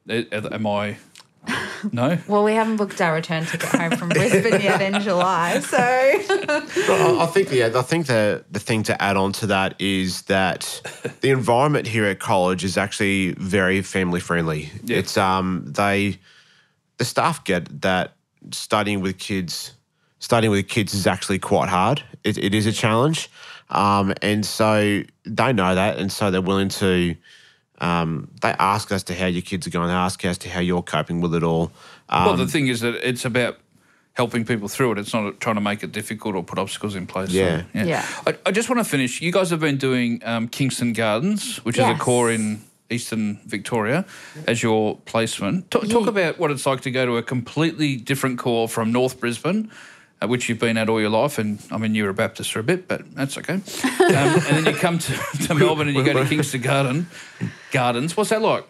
Am 0.09 0.67
I? 0.67 0.97
No? 1.93 2.17
well, 2.27 2.43
we 2.43 2.55
haven't 2.55 2.77
booked 2.79 2.99
our 3.03 3.13
return 3.13 3.45
ticket 3.45 3.69
home 3.69 3.91
from 3.99 4.09
Brisbane 4.09 4.63
yet 4.63 4.81
in 4.81 5.03
July, 5.03 5.61
so 5.61 5.77
I 5.79 7.19
I 7.21 7.27
think 7.27 7.53
yeah, 7.53 7.71
I 7.75 7.83
think 7.83 8.07
the 8.07 8.43
the 8.51 8.59
thing 8.59 8.83
to 8.85 9.03
add 9.03 9.19
on 9.19 9.33
to 9.33 9.47
that 9.49 9.75
is 9.79 10.23
that 10.23 10.81
the 11.21 11.29
environment 11.29 11.87
here 11.87 12.07
at 12.07 12.21
college 12.21 12.65
is 12.65 12.79
actually 12.79 13.33
very 13.33 13.83
family 13.83 14.21
friendly. 14.21 14.71
Yeah. 14.85 14.97
It's 14.97 15.19
um 15.19 15.65
they 15.67 16.19
the 16.97 17.05
staff 17.05 17.45
get 17.45 17.83
that 17.83 18.15
studying 18.51 19.03
with 19.03 19.19
kids 19.19 19.73
studying 20.21 20.51
with 20.53 20.69
kids 20.69 20.95
is 20.95 21.07
actually 21.07 21.39
quite 21.39 21.69
hard. 21.69 22.03
It, 22.25 22.39
it 22.39 22.55
is 22.55 22.65
a 22.65 22.73
challenge, 22.73 23.29
um, 23.71 24.15
and 24.23 24.45
so 24.45 25.03
they 25.25 25.53
know 25.53 25.75
that, 25.75 25.99
and 25.99 26.11
so 26.11 26.31
they're 26.31 26.41
willing 26.41 26.69
to. 26.71 27.17
Um, 27.81 28.31
they 28.41 28.51
ask 28.51 28.93
us 28.93 29.03
to 29.05 29.15
how 29.15 29.27
your 29.27 29.43
kids 29.43 29.67
are 29.67 29.71
going. 29.71 29.89
They 29.89 29.95
ask 29.95 30.25
us 30.25 30.39
to 30.39 30.49
how 30.49 30.61
you're 30.61 30.83
coping 30.83 31.21
with 31.21 31.35
it 31.35 31.43
all. 31.43 31.73
Um, 32.09 32.25
well, 32.25 32.37
the 32.37 32.47
thing 32.47 32.69
is 32.69 32.81
that 32.81 32.95
it's 33.07 33.25
about 33.25 33.59
helping 34.15 34.45
people 34.45 34.69
through 34.69 34.93
it. 34.93 34.99
It's 34.99 35.13
not 35.13 35.41
trying 35.41 35.57
to 35.57 35.61
make 35.61 35.83
it 35.83 35.93
difficult 35.93 36.37
or 36.37 36.45
put 36.45 36.59
obstacles 36.59 36.95
in 36.95 37.07
place. 37.07 37.31
So, 37.31 37.37
Yeah. 37.37 37.65
Yeah. 37.75 38.07
I, 38.27 38.37
I 38.47 38.53
just 38.53 38.69
want 38.71 38.79
to 38.79 38.89
finish. 38.89 39.21
You 39.21 39.33
guys 39.33 39.51
have 39.51 39.61
been 39.61 39.77
doing 39.77 40.23
um, 40.25 40.49
Kingston 40.49 40.93
Gardens, 40.93 41.57
which 41.65 41.79
is 41.79 41.85
a 41.85 41.97
corps 41.97 42.31
in 42.31 42.63
Eastern 42.91 43.41
Victoria, 43.45 44.05
as 44.47 44.63
your 44.63 44.97
placement. 45.05 45.71
Talk, 45.71 45.89
talk 45.89 46.07
about 46.07 46.39
what 46.39 46.51
it's 46.53 46.65
like 46.65 46.83
to 46.83 46.91
go 46.91 47.05
to 47.05 47.17
a 47.17 47.23
completely 47.23 47.97
different 47.97 48.39
corps 48.39 48.69
from 48.69 48.93
North 48.93 49.19
Brisbane, 49.19 49.71
which 50.29 50.49
you've 50.49 50.59
been 50.59 50.77
at 50.77 50.89
all 50.89 51.01
your 51.01 51.11
life. 51.11 51.39
And 51.39 51.59
I 51.71 51.79
mean, 51.79 51.95
you're 51.95 52.11
a 52.11 52.15
Baptist 52.15 52.53
for 52.53 52.61
a 52.61 52.63
bit, 52.63 52.89
but 52.89 53.15
that's 53.15 53.39
okay. 53.39 53.61
Um, 54.05 54.11
and 54.13 54.43
then 54.43 54.67
you 54.67 54.79
come 54.79 54.99
to, 54.99 55.13
to 55.47 55.55
Melbourne 55.55 55.89
and 55.89 55.97
you 55.97 56.05
go 56.05 56.13
to 56.13 56.29
Kingston 56.29 56.61
Garden 56.61 57.07
Gardens. 57.73 58.17
What's 58.17 58.31
that 58.31 58.43
like? 58.43 58.67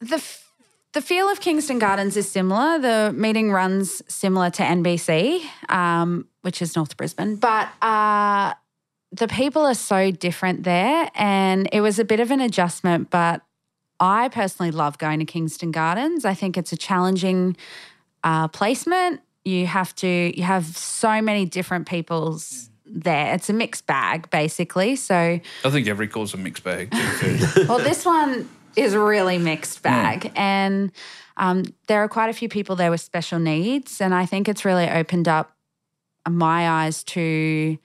the 0.00 0.16
f- 0.16 0.46
the 0.92 1.02
feel 1.02 1.28
of 1.28 1.40
Kingston 1.40 1.78
Gardens 1.78 2.16
is 2.16 2.30
similar. 2.30 2.78
The 2.78 3.12
meeting 3.12 3.52
runs 3.52 4.00
similar 4.08 4.48
to 4.50 4.62
NBC, 4.62 5.42
um, 5.68 6.26
which 6.42 6.62
is 6.62 6.74
North 6.76 6.96
Brisbane, 6.96 7.36
but 7.36 7.68
uh, 7.82 8.54
the 9.12 9.28
people 9.28 9.62
are 9.62 9.74
so 9.74 10.10
different 10.10 10.64
there, 10.64 11.10
and 11.14 11.68
it 11.72 11.80
was 11.80 11.98
a 11.98 12.04
bit 12.04 12.20
of 12.20 12.30
an 12.30 12.40
adjustment. 12.40 13.10
But 13.10 13.42
I 14.00 14.28
personally 14.28 14.70
love 14.70 14.98
going 14.98 15.18
to 15.18 15.24
Kingston 15.24 15.70
Gardens. 15.70 16.24
I 16.24 16.34
think 16.34 16.56
it's 16.56 16.72
a 16.72 16.76
challenging 16.76 17.56
uh, 18.24 18.48
placement. 18.48 19.20
You 19.46 19.66
have 19.66 19.94
to 19.96 20.32
you 20.36 20.42
have 20.42 20.64
so 20.64 21.22
many 21.22 21.44
different 21.44 21.86
people's 21.88 22.70
there. 22.84 23.34
It's 23.34 23.50
a 23.50 23.52
mixed 23.52 23.86
bag, 23.86 24.30
basically. 24.30 24.96
So 24.96 25.40
I 25.64 25.70
think 25.70 25.88
every 25.88 26.08
call's 26.08 26.34
a 26.34 26.36
mixed 26.36 26.64
bag. 26.64 26.90
to 26.90 26.96
be 26.96 27.38
fair. 27.38 27.66
well, 27.66 27.78
this 27.78 28.04
one 28.04 28.48
is 28.76 28.94
really 28.94 29.38
mixed 29.38 29.82
bag. 29.82 30.32
And 30.36 30.92
um, 31.36 31.64
there 31.86 32.02
are 32.02 32.08
quite 32.08 32.30
a 32.30 32.32
few 32.32 32.48
people 32.48 32.76
there 32.76 32.90
with 32.90 33.00
special 33.00 33.38
needs. 33.38 34.00
And 34.00 34.14
I 34.14 34.26
think 34.26 34.48
it's 34.48 34.64
really 34.64 34.88
opened 34.88 35.28
up 35.28 35.56
my 36.28 36.68
eyes 36.84 37.02
to, 37.04 37.78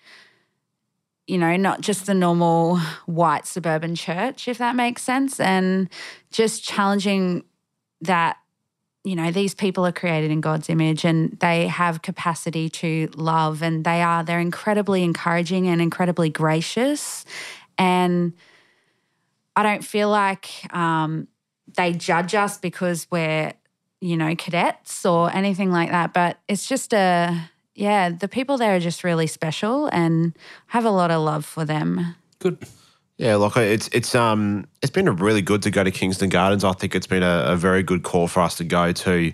you 1.27 1.37
know, 1.37 1.55
not 1.55 1.81
just 1.81 2.05
the 2.05 2.13
normal 2.13 2.77
white 3.05 3.45
suburban 3.45 3.95
church, 3.95 4.47
if 4.47 4.57
that 4.57 4.75
makes 4.75 5.03
sense, 5.03 5.39
and 5.39 5.89
just 6.31 6.63
challenging 6.63 7.43
that. 8.01 8.37
You 9.03 9.15
know, 9.15 9.31
these 9.31 9.55
people 9.55 9.85
are 9.85 9.91
created 9.91 10.29
in 10.29 10.41
God's 10.41 10.69
image 10.69 11.05
and 11.05 11.31
they 11.39 11.67
have 11.67 12.03
capacity 12.03 12.69
to 12.69 13.09
love, 13.15 13.63
and 13.63 13.83
they 13.83 14.03
are, 14.03 14.23
they're 14.23 14.39
incredibly 14.39 15.03
encouraging 15.03 15.67
and 15.67 15.81
incredibly 15.81 16.29
gracious. 16.29 17.25
And 17.79 18.33
I 19.55 19.63
don't 19.63 19.83
feel 19.83 20.09
like 20.09 20.49
um, 20.71 21.27
they 21.75 21.93
judge 21.93 22.35
us 22.35 22.59
because 22.59 23.07
we're, 23.09 23.53
you 24.01 24.17
know, 24.17 24.35
cadets 24.35 25.03
or 25.03 25.33
anything 25.35 25.71
like 25.71 25.89
that. 25.89 26.13
But 26.13 26.37
it's 26.47 26.67
just 26.67 26.93
a, 26.93 27.49
yeah, 27.73 28.09
the 28.09 28.27
people 28.27 28.57
there 28.57 28.75
are 28.75 28.79
just 28.79 29.03
really 29.03 29.27
special 29.27 29.87
and 29.87 30.37
have 30.67 30.85
a 30.85 30.91
lot 30.91 31.09
of 31.09 31.21
love 31.21 31.43
for 31.43 31.65
them. 31.65 32.15
Good. 32.37 32.59
Yeah, 33.21 33.35
like 33.35 33.55
it's 33.55 33.87
it's 33.89 34.15
um 34.15 34.65
it's 34.81 34.89
been 34.89 35.07
really 35.17 35.43
good 35.43 35.61
to 35.61 35.69
go 35.69 35.83
to 35.83 35.91
Kingston 35.91 36.29
Gardens. 36.29 36.63
I 36.63 36.71
think 36.73 36.95
it's 36.95 37.05
been 37.05 37.21
a, 37.21 37.43
a 37.49 37.55
very 37.55 37.83
good 37.83 38.01
call 38.01 38.27
for 38.27 38.39
us 38.39 38.55
to 38.55 38.63
go 38.63 38.91
to. 38.91 39.31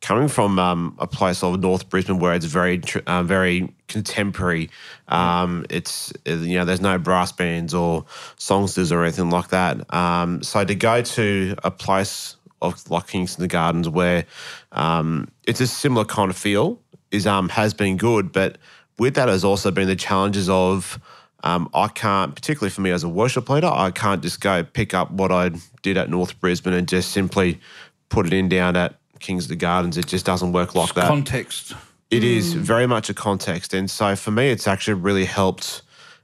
Coming 0.00 0.28
from 0.28 0.58
um, 0.58 0.96
a 0.98 1.06
place 1.06 1.42
of 1.42 1.60
North 1.60 1.90
Brisbane 1.90 2.20
where 2.20 2.32
it's 2.32 2.46
very 2.46 2.80
uh, 3.06 3.22
very 3.24 3.74
contemporary, 3.86 4.70
um, 5.08 5.66
it's 5.68 6.10
uh, 6.26 6.36
you 6.36 6.56
know 6.56 6.64
there's 6.64 6.80
no 6.80 6.96
brass 6.96 7.30
bands 7.30 7.74
or 7.74 8.06
songsters 8.38 8.90
or 8.92 9.02
anything 9.02 9.28
like 9.28 9.48
that. 9.48 9.92
Um, 9.92 10.42
so 10.42 10.64
to 10.64 10.74
go 10.74 11.02
to 11.02 11.54
a 11.64 11.70
place 11.70 12.36
of 12.62 12.90
like 12.90 13.08
Kingston 13.08 13.46
Gardens 13.48 13.90
where 13.90 14.24
um, 14.72 15.28
it's 15.46 15.60
a 15.60 15.66
similar 15.66 16.06
kind 16.06 16.30
of 16.30 16.36
feel 16.38 16.80
is 17.10 17.26
um 17.26 17.50
has 17.50 17.74
been 17.74 17.98
good, 17.98 18.32
but 18.32 18.56
with 18.98 19.16
that 19.16 19.28
has 19.28 19.44
also 19.44 19.70
been 19.70 19.86
the 19.86 19.96
challenges 19.96 20.48
of 20.48 20.98
um, 21.44 21.70
I 21.72 21.88
can't, 21.88 22.34
particularly 22.34 22.70
for 22.70 22.80
me 22.80 22.90
as 22.90 23.04
a 23.04 23.08
worship 23.08 23.48
leader, 23.48 23.70
I 23.72 23.90
can't 23.90 24.22
just 24.22 24.40
go 24.40 24.64
pick 24.64 24.92
up 24.92 25.10
what 25.10 25.30
I 25.30 25.50
did 25.82 25.96
at 25.96 26.10
North 26.10 26.38
Brisbane 26.40 26.72
and 26.72 26.88
just 26.88 27.12
simply 27.12 27.60
put 28.08 28.26
it 28.26 28.32
in 28.32 28.48
down 28.48 28.76
at 28.76 28.96
Kingston 29.20 29.58
Gardens. 29.58 29.96
It 29.96 30.06
just 30.06 30.26
doesn't 30.26 30.52
work 30.52 30.74
like 30.74 30.94
that. 30.94 31.06
Context. 31.06 31.74
It 32.10 32.24
is 32.24 32.54
very 32.54 32.86
much 32.86 33.10
a 33.10 33.14
context, 33.14 33.74
and 33.74 33.90
so 33.90 34.16
for 34.16 34.30
me, 34.30 34.48
it's 34.48 34.66
actually 34.66 34.94
really 34.94 35.26
helped. 35.26 35.82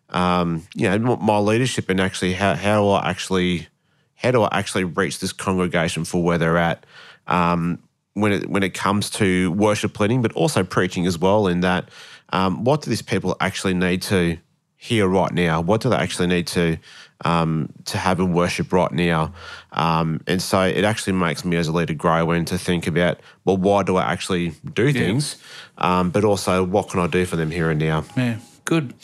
Um, 0.09 0.67
you 0.75 0.89
know, 0.89 1.17
my 1.17 1.39
leadership 1.39 1.91
and 1.91 2.01
actually 2.01 2.33
how 2.33 2.55
how 2.55 2.81
do 2.81 2.89
I 2.89 3.11
actually 3.11 3.69
how 4.15 4.31
do 4.31 4.43
I 4.43 4.49
actually 4.53 4.85
reach 4.85 5.19
this 5.19 5.33
congregation 5.33 6.05
for 6.07 6.23
where 6.23 6.39
they're 6.39 6.57
at 6.57 6.87
um, 7.27 7.81
when 8.15 8.33
it 8.33 8.49
when 8.49 8.63
it 8.63 8.73
comes 8.73 9.11
to 9.11 9.53
worship 9.53 10.01
leading, 10.01 10.23
but 10.23 10.33
also 10.33 10.65
preaching 10.65 11.07
as 11.07 11.19
well. 11.19 11.47
In 11.47 11.61
that, 11.61 11.91
um, 12.31 12.65
what 12.65 12.81
do 12.81 12.89
these 12.89 13.03
people 13.03 13.37
actually 13.41 13.75
need 13.75 14.01
to 14.03 14.39
hear 14.85 15.09
right 15.09 15.33
now? 15.33 15.63
What 15.63 15.81
do 15.81 15.89
they 15.89 15.97
actually 15.97 16.27
need 16.29 16.47
to 16.49 16.77
um, 17.25 17.71
to 17.87 17.97
have 17.97 18.21
in 18.21 18.35
worship 18.35 18.71
right 18.71 18.93
now? 18.93 19.33
Um, 19.73 20.21
and 20.27 20.43
so 20.43 20.61
it 20.61 20.85
actually 20.85 21.15
makes 21.15 21.45
me 21.45 21.57
as 21.57 21.69
a 21.69 21.73
leader 21.73 21.95
grow 21.95 22.31
and 22.33 22.47
to 22.49 22.59
think 22.59 22.87
about 22.87 23.19
well, 23.45 23.57
why 23.57 23.83
do 23.83 23.97
I 23.97 24.13
actually 24.13 24.53
do 24.75 24.93
things, 24.93 25.37
um, 25.79 26.11
but 26.11 26.25
also 26.25 26.63
what 26.63 26.91
can 26.91 27.01
I 27.01 27.07
do 27.07 27.25
for 27.25 27.37
them 27.37 27.51
here 27.51 27.71
and 27.71 27.81
now? 27.81 28.05
Yeah. 28.17 28.39
Good. 28.67 28.95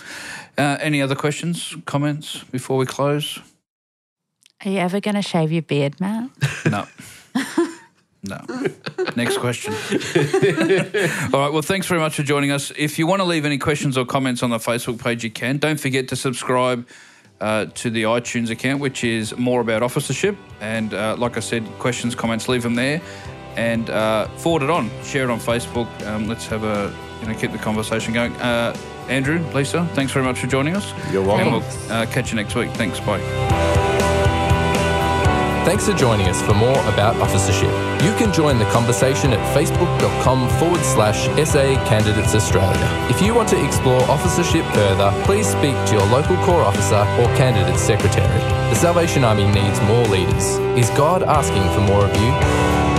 Uh, 0.58 0.76
any 0.80 1.00
other 1.00 1.14
questions, 1.14 1.74
comments 1.86 2.44
before 2.44 2.76
we 2.76 2.84
close? 2.84 3.38
Are 4.62 4.70
you 4.70 4.78
ever 4.78 5.00
going 5.00 5.14
to 5.14 5.22
shave 5.22 5.50
your 5.50 5.62
beard, 5.62 5.98
Matt? 6.00 6.30
No. 6.70 6.86
No. 8.22 8.40
Next 9.16 9.38
question. 9.38 9.72
All 11.32 11.40
right. 11.40 11.52
Well, 11.52 11.62
thanks 11.62 11.86
very 11.86 12.00
much 12.00 12.16
for 12.16 12.22
joining 12.22 12.50
us. 12.50 12.70
If 12.76 12.98
you 12.98 13.06
want 13.06 13.20
to 13.20 13.24
leave 13.24 13.44
any 13.44 13.58
questions 13.58 13.96
or 13.96 14.04
comments 14.04 14.42
on 14.42 14.50
the 14.50 14.58
Facebook 14.58 15.02
page, 15.02 15.24
you 15.24 15.30
can. 15.30 15.58
Don't 15.58 15.80
forget 15.80 16.08
to 16.08 16.16
subscribe 16.16 16.86
uh, 17.40 17.66
to 17.74 17.88
the 17.88 18.02
iTunes 18.04 18.50
account, 18.50 18.80
which 18.80 19.04
is 19.04 19.36
more 19.38 19.60
about 19.60 19.82
officership. 19.82 20.36
And 20.60 20.92
uh, 20.92 21.16
like 21.18 21.36
I 21.36 21.40
said, 21.40 21.64
questions, 21.78 22.14
comments, 22.14 22.48
leave 22.48 22.62
them 22.62 22.74
there, 22.74 23.00
and 23.56 23.88
uh, 23.88 24.28
forward 24.36 24.62
it 24.62 24.70
on. 24.70 24.90
Share 25.02 25.24
it 25.24 25.30
on 25.30 25.40
Facebook. 25.40 25.88
Um, 26.06 26.28
let's 26.28 26.46
have 26.48 26.64
a 26.64 26.94
you 27.22 27.28
know 27.28 27.34
keep 27.34 27.52
the 27.52 27.58
conversation 27.58 28.12
going. 28.12 28.34
Uh, 28.36 28.76
Andrew, 29.08 29.38
Lisa, 29.54 29.88
thanks 29.94 30.12
very 30.12 30.24
much 30.24 30.38
for 30.38 30.46
joining 30.46 30.76
us. 30.76 30.92
You're 31.10 31.24
welcome. 31.24 31.54
And 31.54 31.64
we'll 31.64 31.92
uh, 31.92 32.06
catch 32.06 32.30
you 32.30 32.36
next 32.36 32.54
week. 32.54 32.70
Thanks. 32.72 33.00
Bye. 33.00 33.20
Thanks 35.64 35.86
for 35.86 35.94
joining 35.94 36.26
us 36.26 36.40
for 36.42 36.54
more 36.54 36.78
about 36.88 37.16
officership. 37.16 37.89
You 38.02 38.14
can 38.14 38.32
join 38.32 38.58
the 38.58 38.64
conversation 38.66 39.34
at 39.34 39.54
facebook.com 39.54 40.48
forward 40.58 40.80
slash 40.80 41.26
SA 41.46 41.84
Candidates 41.86 42.34
Australia. 42.34 42.88
If 43.10 43.20
you 43.20 43.34
want 43.34 43.50
to 43.50 43.62
explore 43.62 44.00
officership 44.04 44.64
further, 44.72 45.12
please 45.24 45.46
speak 45.46 45.76
to 45.88 45.92
your 45.92 46.06
local 46.06 46.36
Corps 46.38 46.64
officer 46.64 46.96
or 47.20 47.26
candidate 47.36 47.78
secretary. 47.78 48.40
The 48.70 48.76
Salvation 48.76 49.22
Army 49.22 49.44
needs 49.52 49.82
more 49.82 50.06
leaders. 50.06 50.56
Is 50.78 50.88
God 50.96 51.22
asking 51.22 51.62
for 51.74 51.80
more 51.82 52.06
of 52.06 52.16
you? 52.16 52.89